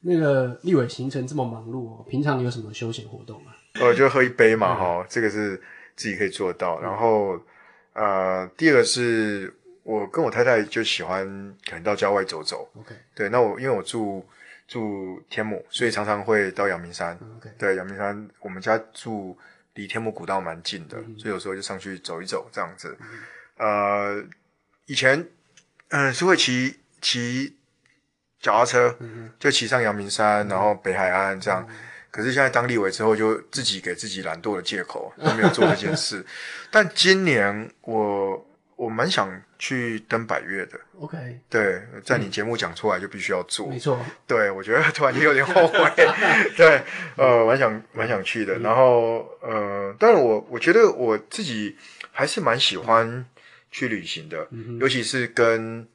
[0.00, 3.52] 那个立伟行程这么忙碌哦，平常你有什么休闲活动吗？
[3.80, 5.60] 呃，就喝一杯嘛，哈、这个是
[5.96, 6.80] 自己可以做到。
[6.80, 7.40] 然后，
[7.92, 11.26] 呃，第二个是我跟我太太就喜欢
[11.68, 12.68] 可能到郊外走走。
[12.74, 14.24] OK 对，那我因为我住
[14.68, 17.18] 住天母，所以常常会到阳明山。
[17.38, 19.36] OK，对，阳明山我们家住
[19.76, 22.98] 离天母古道蛮近的，所以有时候就上去走一走这样子。
[23.56, 24.22] 呃，
[24.86, 25.24] 以前
[25.88, 27.56] 嗯、是会骑骑
[28.40, 28.98] 脚踏车，
[29.38, 31.66] 就骑上阳明山，然后北海岸这样。
[32.10, 36.24] 可是现在当立委之后，就自己给自己懒惰的借口，都没有做这件事。
[36.72, 41.16] 但今年我我蛮想去登百越的，OK，
[41.48, 43.68] 对，在你节目讲出来就必须要做。
[43.68, 45.92] 没错，对，我觉得突然间有点后悔。
[46.56, 46.82] 对，
[47.16, 48.58] 呃，蛮想蛮想去的。
[48.58, 51.76] 然后，呃，但是我我觉得我自己
[52.12, 53.24] 还是蛮喜欢
[53.70, 54.46] 去旅行的，
[54.78, 55.86] 尤其是跟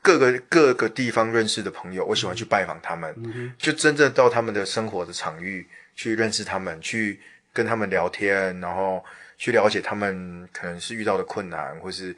[0.00, 3.14] 各个各个地方认识的朋友，我喜欢去拜访他们，
[3.56, 7.20] 就真正到他们的生活的场域去认识他们，去
[7.52, 9.04] 跟他们聊天，然后
[9.38, 12.16] 去了解他们可能是遇到的困难，或是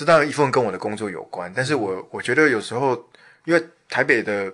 [0.00, 2.96] 这当然一部分跟我的工作有关，但是我我觉得有时候
[3.44, 4.50] 因为台北的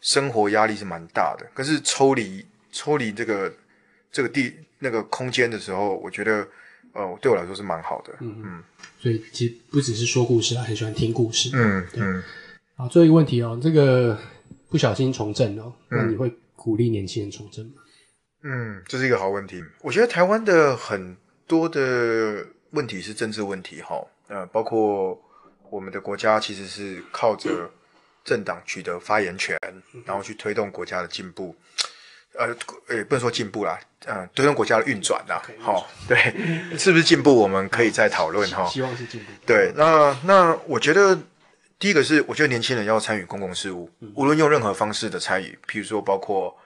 [0.00, 3.52] 生活压力是蛮大的，可是抽离抽离这个
[4.12, 6.46] 这个地那个空间的时候，我觉得
[6.92, 8.14] 呃对我来说是蛮好的。
[8.20, 8.62] 嗯嗯
[9.00, 11.50] 所以其实不只是说故事啊，很喜欢听故事。
[11.52, 12.22] 嗯嗯，
[12.76, 14.16] 好，最后一个问题哦，这个
[14.70, 17.82] 不小心从政哦，那你会鼓励年轻人从政吗？
[18.44, 19.60] 嗯，这是一个好问题。
[19.80, 21.16] 我觉得台湾的很
[21.48, 25.20] 多的问题是政治问题，哈，呃，包括
[25.70, 27.70] 我们的国家其实是靠着
[28.24, 29.58] 政党取得发言权，
[30.04, 31.54] 然后去推动国家的进步，
[32.34, 32.48] 呃，
[32.94, 36.16] 也不能说进步啦，呃，推动国家的运转啦，好，对，
[36.78, 38.66] 是不是进步，我们可以再讨论哈。
[38.66, 39.26] 希望是进步。
[39.46, 41.16] 对，那那我觉得
[41.78, 46.56] 第一个是，我觉得年轻人要参与公共事务，无论用任何方式的参与，譬如说包括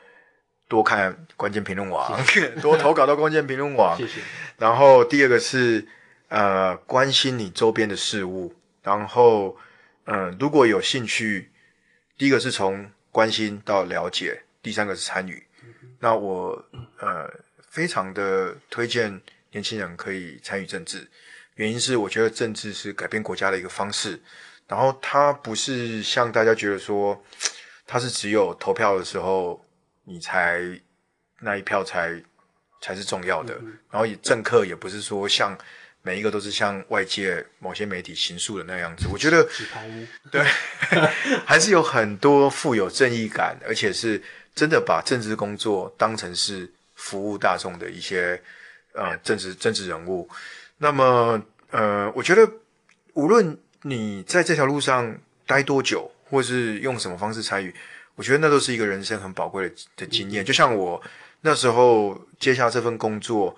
[0.68, 2.18] 多看关键评论网，
[2.62, 4.20] 多投稿到关键评论网，谢谢。
[4.56, 5.86] 然后第二个是
[6.30, 9.56] 呃关心你周边的事物，然后
[10.04, 11.50] 嗯、呃如果有兴趣，
[12.16, 15.46] 第一个是从关心到了解，第三个是参与。
[15.98, 16.64] 那我
[16.98, 17.28] 呃
[17.60, 19.20] 非常的推荐
[19.50, 21.06] 年轻人可以参与政治，
[21.56, 24.18] 原因是我觉得政治是改变国家的一个方式，
[24.66, 27.22] 然后它不是像大家觉得说，
[27.86, 29.62] 它是只有投票的时候
[30.04, 30.62] 你才
[31.40, 32.22] 那一票才
[32.80, 33.54] 才是重要的，
[33.90, 35.58] 然后也政客也不是说像
[36.02, 40.42] 每一个都是像外界某些媒体形塑的那样子，我觉得纸牌屋，对，
[41.44, 44.22] 还是有很多富有正义感，而且是
[44.54, 48.40] 真的把政治工作当成是服务大众的一些
[48.94, 50.28] 呃政治政治人物。
[50.78, 52.50] 那么呃，我觉得
[53.12, 57.74] 无论你在这条路上待多久，或是用什么方式参与，
[58.14, 60.44] 我觉得那都是一个人生很宝贵的的经验。
[60.44, 61.02] 就像我
[61.42, 63.56] 那时候接下这份工作，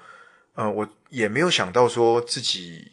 [0.55, 2.93] 呃，我也没有想到说自己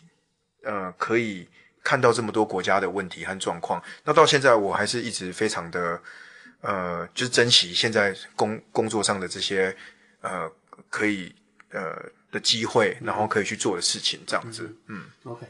[0.63, 1.47] 呃可以
[1.83, 3.81] 看到这么多国家的问题和状况。
[4.03, 6.01] 那到现在，我还是一直非常的
[6.61, 9.75] 呃，就是珍惜现在工工作上的这些
[10.21, 10.49] 呃
[10.89, 11.33] 可以
[11.71, 11.95] 呃
[12.31, 14.75] 的机会，然后可以去做的事情，这样子。
[14.87, 15.45] 嗯，OK，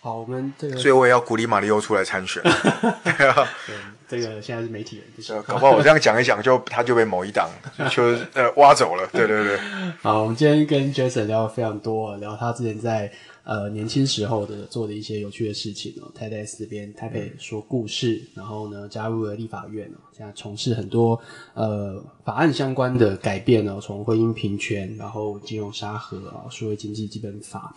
[0.00, 2.40] 好，我们这个所以我也要鼓励马里奥出来参选。
[4.08, 5.42] 对这个现在是媒体人。
[5.42, 7.50] 搞不好我这样讲一讲，就他就被某一党
[7.90, 9.06] 就呃挖走了。
[9.12, 9.58] 对对对，
[10.00, 16.10] 好，我们今天跟 Jason 聊了非常多，聊他之前在呃年轻时候的做的一些有趣的事情哦。
[16.14, 21.20] 台北这边台北说故事，然后呢加入了立法院哦，现在从事很多
[21.54, 27.74] 呃法案相关的改变哦，从婚姻平权，然后金融沙盒啊，数位经济基本法。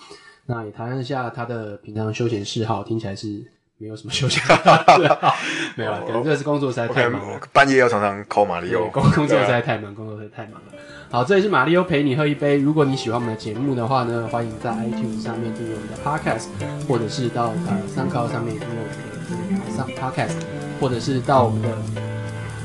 [0.51, 3.41] 那也谈一下他的平常休闲嗜好，听起来是
[3.77, 5.33] 没有什么休闲嗜 好，
[5.77, 7.39] 没有啦，可能这是工作实在太忙了能。
[7.53, 8.89] 半夜要常常 call 马里对，奥。
[8.89, 10.73] 工工作实在太忙，工作实在太忙了。
[11.09, 12.57] 好，这里是马里欧陪你喝一杯。
[12.57, 16.47] 如果你喜欢我们的节目的话呢，欢迎在 iTunes 上面订阅我们的 Podcast，
[16.85, 20.35] 或者是到呃 SoundCloud 上面订阅我们的 Podcast，
[20.81, 21.69] 或者是到我们的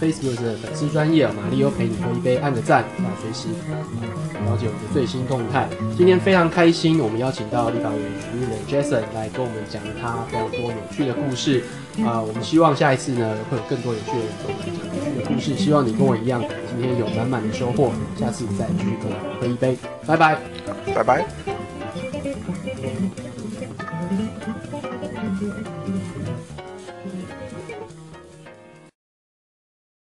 [0.01, 3.49] Facebook 的粉丝专业，马里欧陪你喝一杯，按个赞来学习。
[4.47, 7.01] 了解我们的最新动态，今天非常开心。
[7.01, 11.64] 我们邀请到立法委员主任的 Jason 来跟我们讲了他非常多有趣的故事
[12.05, 12.20] 啊。
[12.20, 15.57] 我们希望下一次呢，会有更多有趣的人跟我们讲有趣的故事。
[15.57, 16.40] 希望你跟我一样，
[16.70, 17.90] 今天有满满的收获。
[18.18, 19.76] 下次再聚，跟我喝一杯。
[20.07, 20.38] 拜拜，
[20.94, 21.26] 拜拜。